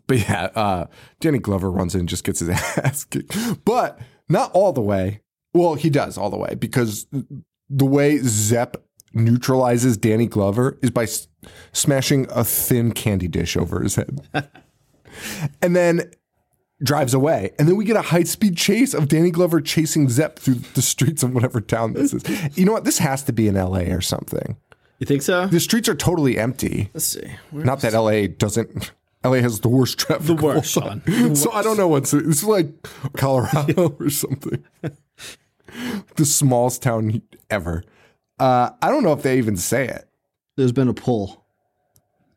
[0.08, 0.86] but yeah, uh,
[1.20, 5.22] Danny Glover runs in and just gets his ass kicked, but not all the way.
[5.54, 7.08] Well, he does all the way because
[7.70, 8.78] the way Zep
[9.16, 11.28] neutralizes Danny Glover is by s-
[11.72, 14.28] smashing a thin candy dish over his head.
[15.62, 16.12] and then
[16.84, 17.54] drives away.
[17.58, 20.82] And then we get a high speed chase of Danny Glover chasing Zep through the
[20.82, 22.58] streets of whatever town this is.
[22.58, 22.84] You know what?
[22.84, 24.58] This has to be in LA or something.
[25.00, 25.48] You think so?
[25.48, 26.90] The streets are totally empty.
[26.94, 27.36] Let's see.
[27.52, 28.92] Not that LA doesn't.
[29.24, 30.26] LA has the worst traffic.
[30.28, 31.02] The worst, Sean.
[31.36, 32.68] So I don't know what's it's like
[33.18, 34.64] Colorado or something.
[36.16, 37.84] the smallest town ever.
[38.40, 40.08] Uh, I don't know if they even say it.
[40.58, 41.44] There's been a poll.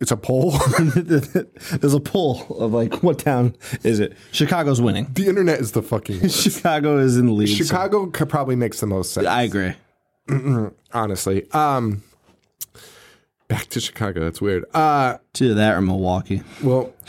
[0.01, 0.53] It's a poll.
[0.95, 4.17] There's a poll of like, what town is it?
[4.31, 5.09] Chicago's winning.
[5.13, 6.21] the internet is the fucking.
[6.21, 6.41] worst.
[6.43, 7.49] Chicago is in the lead.
[7.49, 9.27] Chicago could probably makes the most sense.
[9.27, 9.75] I agree.
[10.93, 11.51] honestly.
[11.53, 12.05] Um,
[13.49, 14.21] back to Chicago.
[14.21, 14.65] That's weird.
[14.73, 16.43] Uh, either that or Milwaukee.
[16.63, 16.93] well,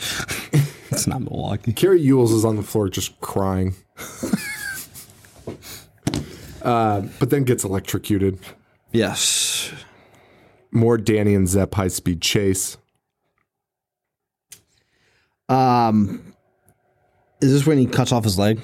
[0.92, 1.72] It's not Milwaukee.
[1.72, 3.76] Cary Elwes is on the floor just crying.
[6.62, 8.38] uh, but then gets electrocuted.
[8.92, 9.72] Yes.
[10.72, 12.76] More Danny and Zep high speed chase.
[15.48, 16.34] Um,
[17.40, 18.60] is this when he cuts off his leg?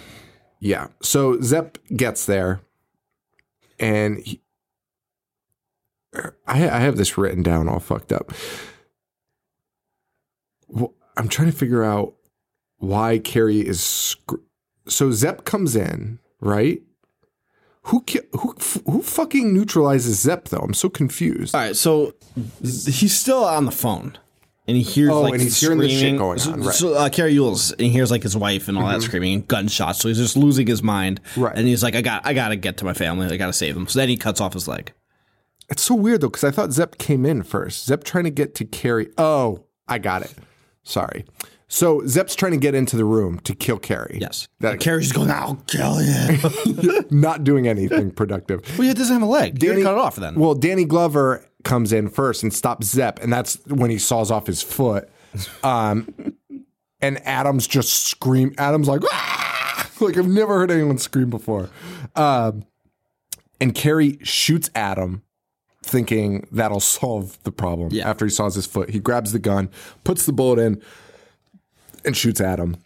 [0.61, 0.89] Yeah.
[1.03, 2.61] So Zep gets there,
[3.79, 4.41] and he,
[6.15, 8.33] I, I have this written down all fucked up.
[10.69, 12.15] Well, I'm trying to figure out
[12.79, 13.81] why Cary is.
[13.81, 14.41] Sc-
[14.89, 16.81] so Zep comes in, right?
[17.87, 18.55] Who who
[18.87, 20.59] who fucking neutralizes Zep though?
[20.59, 21.55] I'm so confused.
[21.55, 22.15] All right, so
[22.63, 24.19] he's still on the phone,
[24.67, 26.19] and he hears Oh, like and he's hearing this shit screaming.
[26.19, 26.59] going on, right.
[26.61, 26.71] Mm-hmm.
[26.71, 29.49] So uh, Cary Elwes, and he hears like his wife and all that screaming and
[29.49, 30.01] gunshots.
[30.01, 31.57] So he's just losing his mind, Right.
[31.57, 33.29] And he's like, "I got, I got to get to my family.
[33.29, 34.93] I got to save them." So then he cuts off his leg.
[35.69, 37.87] It's so weird though because I thought Zep came in first.
[37.87, 39.11] Zep trying to get to Cary.
[39.17, 40.35] Oh, I got it.
[40.83, 41.25] Sorry.
[41.69, 44.19] So Zep's trying to get into the room to kill Cary.
[44.21, 48.63] Yes, That and Cary's going, "I'll kill you." not doing anything productive.
[48.79, 49.59] well, he doesn't have a leg.
[49.59, 50.37] Danny cut it off then.
[50.37, 54.47] Well, Danny Glover comes in first and stops Zep, and that's when he saws off
[54.47, 55.09] his foot.
[55.65, 56.09] Um,
[57.01, 58.55] and Adam's just scream.
[58.59, 61.69] Adam's like, "Ah!" like I've never heard anyone scream before.
[62.15, 62.65] Um,
[63.61, 65.23] and Cary shoots Adam,
[65.83, 67.89] thinking that'll solve the problem.
[67.91, 68.09] Yeah.
[68.09, 69.69] After he saws his foot, he grabs the gun,
[70.05, 70.81] puts the bullet in,
[72.07, 72.77] and shoots Adam.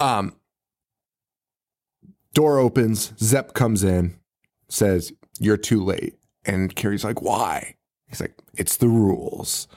[0.00, 0.36] Um,
[2.34, 3.12] door opens.
[3.18, 4.14] Zep comes in,
[4.68, 6.14] says, "You're too late."
[6.44, 7.74] And Cary's like, "Why?"
[8.06, 9.68] He's like, "It's the rules."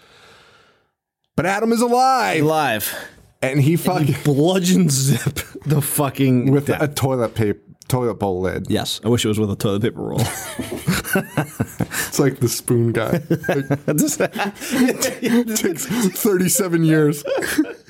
[1.36, 2.96] But Adam is alive, Alive.
[3.42, 5.36] and he fucking Bludgeon Zep
[5.66, 8.68] the fucking with a toilet paper toilet bowl lid.
[8.70, 10.22] Yes, I wish it was with a toilet paper roll.
[12.08, 13.22] It's like the spoon guy.
[15.28, 17.24] It takes 37 years.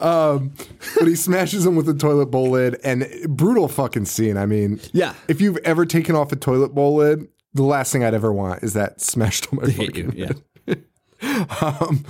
[0.00, 0.52] um,
[0.98, 4.36] but he smashes him with a toilet bowl lid, and brutal fucking scene.
[4.36, 5.14] I mean, Yeah.
[5.28, 8.62] If you've ever taken off a toilet bowl lid, the last thing I'd ever want
[8.62, 9.86] is that smashed on my you.
[9.86, 10.32] fucking Yeah.
[10.66, 10.82] head.
[11.62, 12.04] um,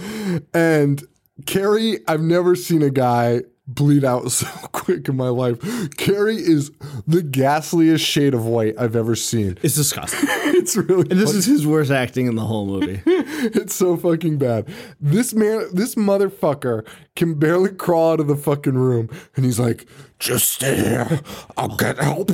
[0.52, 1.02] and
[1.46, 5.58] Cary, I've never seen a guy bleed out so quick in my life.
[5.96, 6.70] Cary is
[7.06, 9.58] the ghastliest shade of white I've ever seen.
[9.62, 10.28] It's disgusting.
[10.56, 13.00] It's really And this is his worst acting in the whole movie.
[13.06, 14.68] it's so fucking bad.
[15.00, 19.86] This man, this motherfucker can barely crawl out of the fucking room, and he's like,
[20.18, 21.20] "Just stay here.
[21.56, 22.30] I'll get help."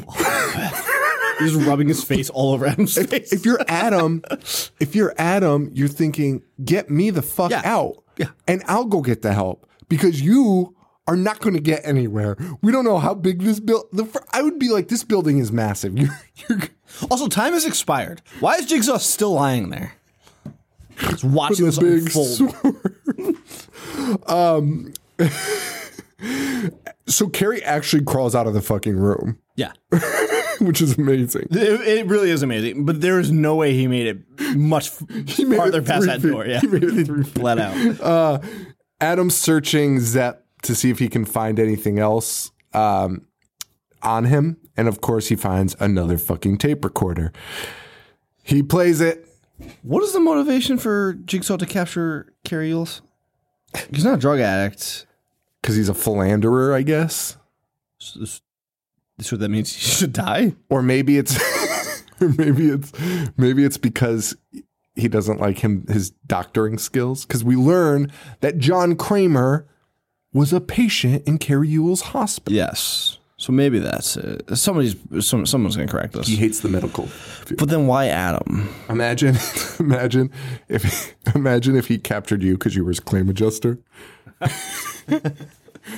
[1.40, 3.32] He's rubbing his face all over Adam's face.
[3.32, 4.22] if you're Adam,
[4.80, 7.62] if you're Adam, you're thinking, "Get me the fuck Yeah.
[7.64, 8.28] out, Yeah.
[8.46, 10.74] and I'll go get the help because you."
[11.08, 12.36] Are not going to get anywhere.
[12.62, 13.86] We don't know how big this build.
[13.92, 15.98] The fir- I would be like, this building is massive.
[15.98, 16.10] You're,
[16.48, 16.60] you're
[17.10, 18.22] also, time has expired.
[18.38, 19.94] Why is Jigsaw still lying there?
[20.98, 22.54] Just watching this big unfold.
[24.28, 24.92] um,
[27.06, 29.72] so Cary actually crawls out of the fucking room, Yeah.
[30.60, 31.48] which is amazing.
[31.50, 34.92] It, it really is amazing, but there is no way he made it much
[35.26, 36.46] He made farther it past three that door.
[36.46, 37.34] Yeah, He made it three feet.
[37.34, 38.44] bled out.
[39.00, 43.26] Adam's searching Zep to see if he can find anything else um,
[44.02, 44.56] on him.
[44.76, 47.32] And of course, he finds another fucking tape recorder.
[48.42, 49.28] He plays it.
[49.82, 53.02] What is the motivation for Jigsaw to capture Cary Elwes?
[53.90, 55.06] He's not a drug addict.
[55.60, 57.36] Because he's a philanderer, I guess.
[57.98, 58.40] So this,
[59.16, 60.56] this what that means he should die.
[60.68, 61.36] Or maybe it's
[62.20, 62.92] or maybe it's
[63.36, 64.36] maybe it's because
[64.94, 67.24] he doesn't like him his doctoring skills.
[67.24, 68.10] Because we learn
[68.40, 69.68] that John Kramer
[70.32, 72.54] was a patient in Cary Elwes's hospital.
[72.54, 73.18] Yes.
[73.36, 74.56] So maybe that's it.
[74.56, 76.28] Somebody's some, someone's gonna correct us.
[76.28, 77.08] He hates the medical.
[77.58, 78.72] But then why Adam?
[78.88, 79.36] Imagine,
[79.80, 80.30] imagine
[80.68, 83.78] if imagine if he captured you because you were his claim adjuster.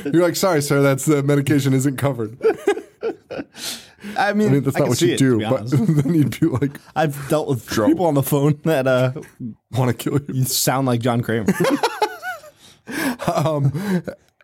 [0.05, 2.39] You're like, sorry, sir, that's the medication isn't covered.
[4.16, 5.45] I mean, I mean, that's I not can what see you it, to do, be
[5.45, 5.87] but honest.
[6.05, 9.12] then you'd be like, I've dealt with people on the phone that uh,
[9.72, 10.35] want to kill you.
[10.41, 11.53] You sound like John Kramer.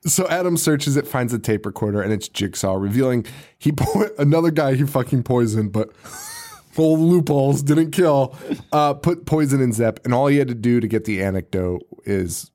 [0.02, 3.26] So Adam searches it, finds the tape recorder, and it's Jigsaw, revealing
[3.58, 5.94] he po- another guy he fucking poisoned, but
[6.72, 8.36] full loopholes didn't kill.
[8.72, 11.82] Uh, put poison in Zep, and all he had to do to get the anecdote
[12.04, 12.50] is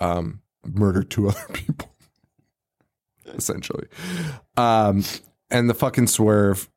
[0.00, 1.90] um, murder two other people,
[3.26, 3.86] essentially.
[4.56, 5.04] Um,
[5.50, 6.68] and the fucking swerve,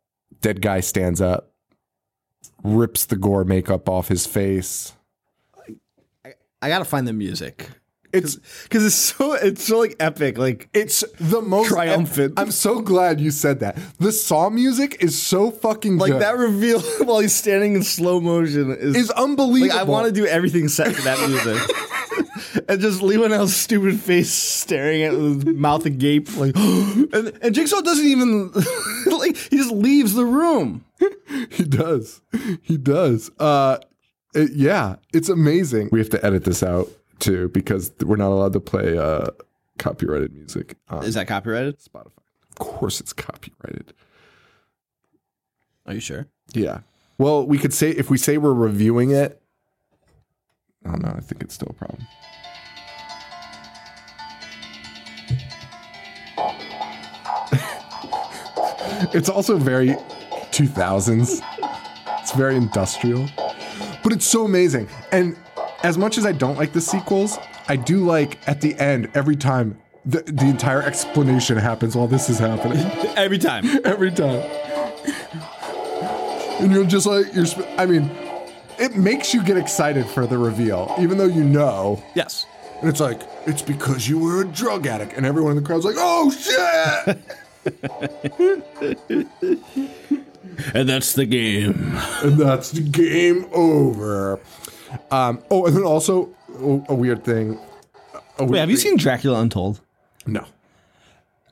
[0.41, 1.51] dead guy stands up,
[2.63, 4.93] rips the gore makeup off his face.
[6.61, 7.69] I gotta find the music.
[8.11, 10.37] It's because it's so it's so like epic.
[10.37, 12.33] Like It's the most Triumphant.
[12.37, 13.77] I'm so glad you said that.
[13.99, 16.21] The Saw music is so fucking like good.
[16.21, 19.75] that reveal while he's standing in slow motion is is unbelievable.
[19.75, 22.65] like I want to do everything set to that music.
[22.69, 27.81] and just Leigh Whannell's stupid face staring at his mouth agape, like, and, and Jigsaw
[27.81, 28.51] doesn't even
[29.05, 30.83] like he just leaves the room.
[31.51, 32.21] He does.
[32.61, 33.29] He does.
[33.39, 33.77] Uh,
[34.33, 35.89] it- yeah, it's amazing.
[35.91, 36.89] We have to edit this out
[37.19, 39.27] too because we're not allowed to play uh,
[39.77, 41.79] copyrighted music Is that copyrighted?
[41.79, 42.11] Spotify.
[42.51, 43.93] Of course, it's copyrighted.
[45.85, 46.27] Are you sure?
[46.53, 46.81] Yeah.
[47.17, 49.41] Well, we could say if we say we're reviewing it.
[50.85, 51.13] I don't know.
[51.15, 52.07] I think it's still a problem.
[59.13, 59.89] it's also very
[60.51, 61.41] 2000s.
[62.21, 63.27] It's very industrial,
[64.03, 64.87] but it's so amazing.
[65.11, 65.35] And
[65.83, 69.35] as much as I don't like the sequels, I do like at the end every
[69.35, 72.79] time the, the entire explanation happens while this is happening
[73.17, 73.65] Every time.
[73.85, 74.41] every time.
[76.59, 77.45] And you're just like you're.
[77.47, 78.09] sp- I mean,
[78.77, 82.03] it makes you get excited for the reveal, even though you know.
[82.15, 82.45] Yes.
[82.81, 85.85] And it's like it's because you were a drug addict, and everyone in the crowd's
[85.85, 87.17] like, "Oh shit!"
[90.73, 91.97] And that's the game.
[92.21, 94.39] and that's the game over.
[95.11, 96.29] Um, oh, and then also
[96.59, 97.59] a, a weird thing.
[98.37, 99.81] A weird Wait, have you seen Dracula Untold?
[100.25, 100.45] No.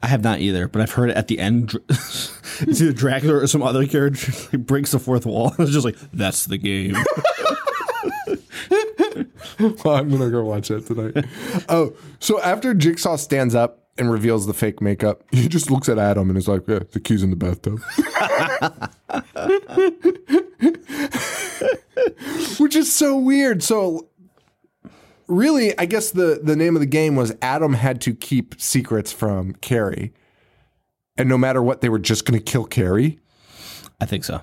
[0.03, 1.73] I have not either, but I've heard it at the end.
[2.59, 5.53] It's either Dracula or some other character like, breaks the fourth wall.
[5.59, 6.95] It's just like that's the game.
[9.59, 11.23] Well, I'm gonna go watch that tonight.
[11.69, 15.99] oh, so after Jigsaw stands up and reveals the fake makeup, he just looks at
[15.99, 17.79] Adam and is like, "Yeah, the key's in the bathtub,"
[22.59, 23.63] which is so weird.
[23.63, 24.09] So,
[25.27, 29.11] really, I guess the the name of the game was Adam had to keep secrets
[29.11, 30.13] from Cary,
[31.17, 33.19] and no matter what, they were just gonna kill Cary.
[33.99, 34.41] I think so.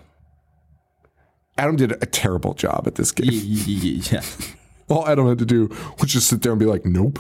[1.57, 3.31] Adam did a terrible job at this game.
[3.33, 4.23] Yeah.
[4.89, 5.69] All Adam had to do
[6.01, 7.19] was just sit there and be like, nope.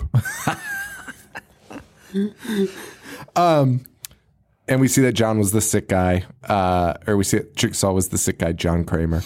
[3.36, 3.84] um,
[4.68, 7.92] and we see that John was the sick guy, uh, or we see that Jigsaw
[7.92, 9.22] was the sick guy, John Kramer.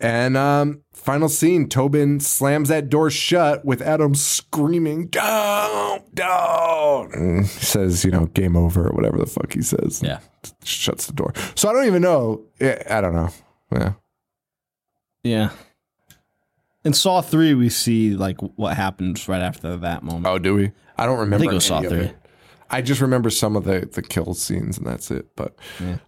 [0.00, 7.46] And um, final scene, Tobin slams that door shut with Adam screaming, "Don't, don't!" And
[7.46, 10.00] says, "You know, game over," or whatever the fuck he says.
[10.02, 10.20] Yeah.
[10.62, 11.32] shuts the door.
[11.56, 12.44] So I don't even know.
[12.60, 13.30] I I don't know.
[13.72, 13.92] Yeah.
[15.24, 15.50] Yeah.
[16.84, 20.26] In Saw 3, we see like what happens right after that moment.
[20.26, 20.70] Oh, do we?
[20.96, 21.50] I don't remember.
[21.50, 22.12] it was Saw 3.
[22.70, 25.34] I just remember some of the the kill scenes, and that's it.
[25.34, 25.56] But,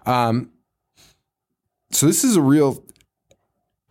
[0.07, 0.51] um,
[1.91, 2.85] so this is a real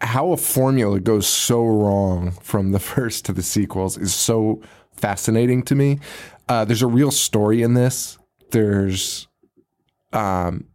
[0.01, 4.61] how a formula goes so wrong from the first to the sequels is so
[4.91, 5.99] fascinating to me.
[6.47, 8.17] Uh, there's a real story in this.
[8.51, 9.27] There's,
[10.13, 10.65] um,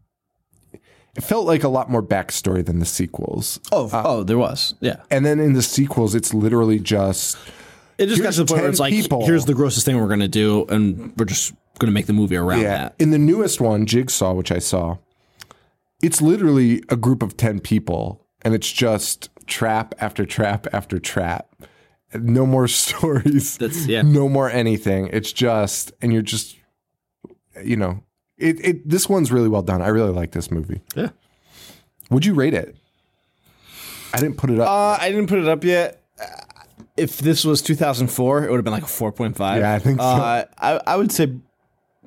[1.16, 3.60] it felt like a lot more backstory than the sequels.
[3.72, 4.74] Oh, oh, there was.
[4.80, 4.96] Yeah.
[5.10, 7.36] And then in the sequels, it's literally just
[7.98, 9.24] It just got to the point where 10 it's like, people.
[9.24, 12.12] here's the grossest thing we're going to do, and we're just going to make the
[12.12, 12.94] movie around that.
[12.98, 14.98] In the newest one, Jigsaw, which I saw,
[16.02, 21.48] it's literally a group of 10 people and it's just trap after trap after trap.
[22.14, 23.56] No more stories.
[23.58, 24.02] That's- yeah.
[24.02, 25.08] No more anything.
[25.12, 26.56] It's just, and you're just,
[27.62, 28.02] you know,
[28.38, 29.80] it, it, this one's really well done.
[29.82, 30.80] I really like this movie.
[30.94, 31.10] Yeah.
[32.10, 32.76] Would you rate it?
[34.12, 34.68] I didn't put it up.
[34.68, 36.00] Uh, I didn't put it up yet.
[36.96, 39.58] If this was 2004, it would have been like a 4.5.
[39.58, 40.04] Yeah, I think so.
[40.06, 41.32] Uh, I, I would say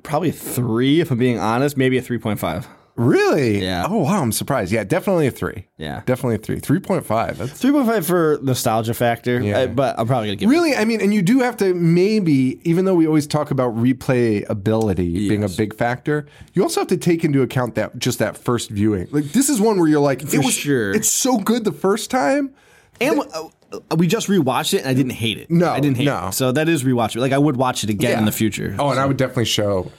[0.02, 1.76] probably a three, if I'm being honest.
[1.76, 2.66] Maybe a 3.5.
[2.98, 3.62] really?
[3.62, 3.86] yeah.
[3.88, 4.20] Oh, wow.
[4.20, 4.72] I'm surprised.
[4.72, 5.66] Yeah, definitely a three.
[5.76, 6.02] Yeah.
[6.04, 6.60] Definitely a three.
[6.80, 7.36] 3.5.
[7.36, 9.60] That's 3.5 for nostalgia factor, Yeah.
[9.60, 11.72] uh, but I'm probably going to give Really, I mean, and you do have to
[11.74, 16.88] maybe, even though we always talk about replayability being a big factor, you also have
[16.88, 19.08] to take into account that just that first viewing.
[19.10, 20.92] Like this is one where you're like, it was, sure.
[20.92, 22.54] it's so good the first time.
[23.00, 23.48] And uh,
[23.96, 25.50] we just rewatched it, and I didn't hate it.
[25.50, 26.28] No, I didn't hate no.
[26.28, 26.32] it.
[26.32, 27.20] So that is rewatchable.
[27.20, 28.74] Like I would watch it again in the future.
[28.78, 29.90] Oh, and I would definitely show.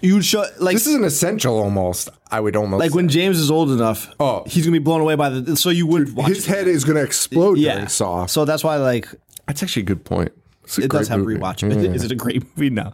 [0.00, 2.08] You would show like This is an essential almost.
[2.30, 4.10] I would almost like when James is old enough.
[4.20, 4.44] Oh.
[4.46, 5.56] he's gonna be blown away by the.
[5.56, 6.54] So you would watch his it.
[6.54, 7.72] head is going to explode Yeah.
[7.74, 8.26] during Saw.
[8.26, 9.08] So that's why like
[9.46, 10.32] That's actually a good point.
[10.64, 11.38] It's a it does have movie.
[11.40, 11.94] rewatchability.
[11.94, 12.70] Is it a great movie?
[12.70, 12.84] No.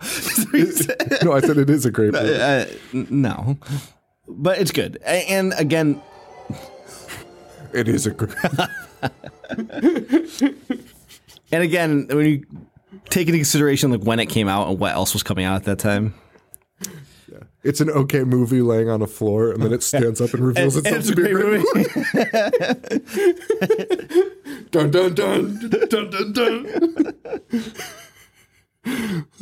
[1.23, 2.35] no, I said it is a great movie.
[2.35, 3.59] uh, n- no,
[4.27, 4.99] but it's good.
[5.05, 6.01] A- And again,
[7.75, 8.35] It is a good.
[11.53, 12.45] and again, when you
[13.11, 15.65] take into consideration like when it came out and what else was coming out at
[15.65, 16.15] that time,
[17.69, 20.75] It's an okay movie laying on a floor, and then it stands up and reveals
[20.77, 21.85] and, itself and to be a great movie.
[24.71, 26.67] Dun dun dun dun dun dun.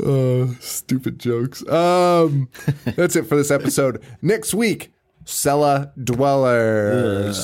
[0.05, 1.67] uh, stupid jokes.
[1.69, 2.49] Um,
[2.97, 4.03] that's it for this episode.
[4.23, 4.93] Next week,
[5.25, 7.39] Cellar Dwellers.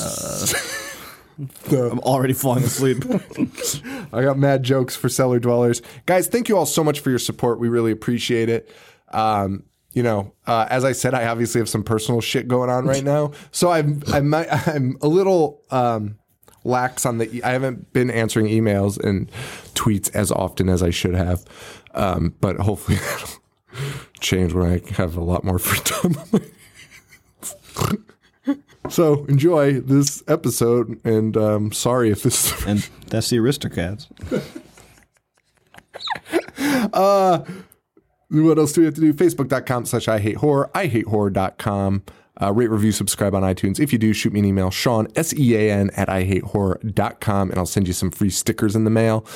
[1.70, 3.04] I'm already falling asleep.
[4.12, 5.80] I got mad jokes for Cellar Dwellers.
[6.06, 7.60] Guys, thank you all so much for your support.
[7.60, 8.68] We really appreciate it.
[9.12, 12.86] Um, you know, uh, as I said, I obviously have some personal shit going on
[12.86, 16.18] right now, so I'm I'm I'm a little um,
[16.64, 17.34] lax on the.
[17.34, 19.30] e- I haven't been answering emails and
[19.74, 21.44] tweets as often as I should have,
[21.94, 23.40] um, but hopefully that'll
[24.20, 26.16] change when I have a lot more free time.
[28.88, 32.50] so enjoy this episode, and um, sorry if this.
[32.52, 34.06] Is and that's the Aristocats.
[38.32, 39.12] What else do we have to do?
[39.12, 42.02] Facebook.com slash I hate horror, I hate horror.com.
[42.40, 43.78] Uh, rate, review, subscribe on iTunes.
[43.78, 46.44] If you do, shoot me an email, Sean, S E A N, at I hate
[46.44, 49.26] horror.com, and I'll send you some free stickers in the mail.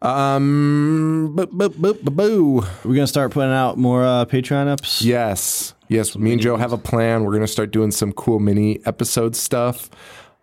[0.00, 2.66] Um, boo, boo, boo, boo, boo.
[2.84, 5.02] We're gonna start putting out more uh, Patreon ups.
[5.02, 5.74] Yes.
[5.88, 6.16] Yes.
[6.16, 7.24] Me and Joe have a plan.
[7.24, 9.90] We're going to start doing some cool mini episode stuff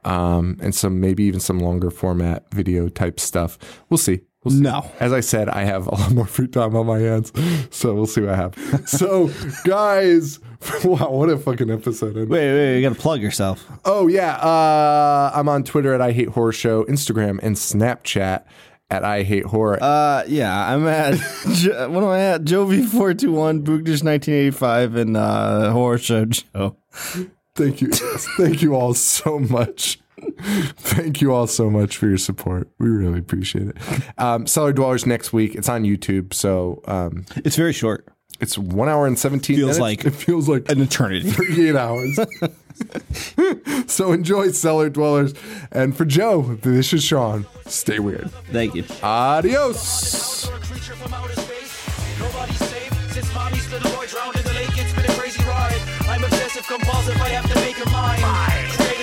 [0.05, 3.57] um, and some, maybe even some longer format video type stuff.
[3.89, 4.21] We'll see.
[4.43, 4.61] We'll see.
[4.61, 4.91] No.
[4.99, 7.31] As I said, I have a lot more free time on my hands.
[7.71, 8.89] So we'll see what happens.
[8.99, 9.29] so,
[9.65, 10.39] guys,
[10.83, 12.15] wow, what a fucking episode.
[12.15, 13.65] Wait, wait, you gotta plug yourself.
[13.83, 14.35] Oh, yeah.
[14.35, 18.43] Uh, I'm on Twitter at I Hate Horror Show, Instagram and Snapchat
[18.91, 19.79] at I Hate Horror.
[19.81, 21.19] Uh, yeah, I'm at
[21.53, 22.43] Jo- what am I at?
[22.43, 26.77] Jovi four two one, Boogdish nineteen eighty five, and uh, Horror Show Joe.
[27.55, 27.89] Thank you.
[27.91, 29.99] Thank you all so much.
[30.77, 32.69] Thank you all so much for your support.
[32.79, 33.77] We really appreciate it.
[34.17, 35.55] Um, Cellar Dwellers next week.
[35.55, 36.33] It's on YouTube.
[36.33, 38.07] So um, It's very short,
[38.39, 39.79] it's one hour and 17 Feels minutes.
[39.79, 41.29] like it feels like an eternity.
[41.31, 42.19] 38 hours.
[43.91, 45.33] so enjoy Cellar Dwellers.
[45.71, 47.45] And for Joe, this is Sean.
[47.67, 48.29] Stay weird.
[48.51, 48.83] Thank you.
[49.01, 50.45] Adios.
[50.45, 52.19] For a creature from outer space.
[52.19, 54.69] Nobody's safe since mommy's little boy drowned in the lake.
[54.73, 55.79] It's been a crazy ride.
[56.07, 57.15] I'm obsessive compulsive.
[57.21, 58.52] I have to make a mine.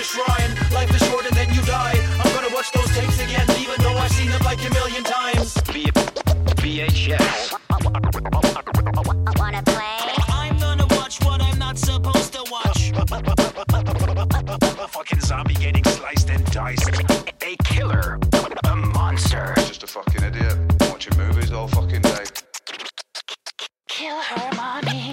[0.01, 1.93] Life is short and you die.
[2.23, 5.53] I'm gonna watch those tapes again, even though I've seen them like a million times.
[5.69, 5.91] V-
[6.57, 7.53] VHS.
[7.69, 7.85] I
[9.37, 9.99] wanna play.
[10.27, 12.91] I'm gonna watch what I'm not supposed to watch.
[14.79, 16.89] A fucking zombie getting sliced and diced.
[17.43, 18.17] A killer.
[18.63, 19.53] A monster.
[19.57, 20.57] Just a fucking idiot.
[20.89, 22.23] Watching movies all fucking day.
[23.87, 25.11] Kill her, mommy.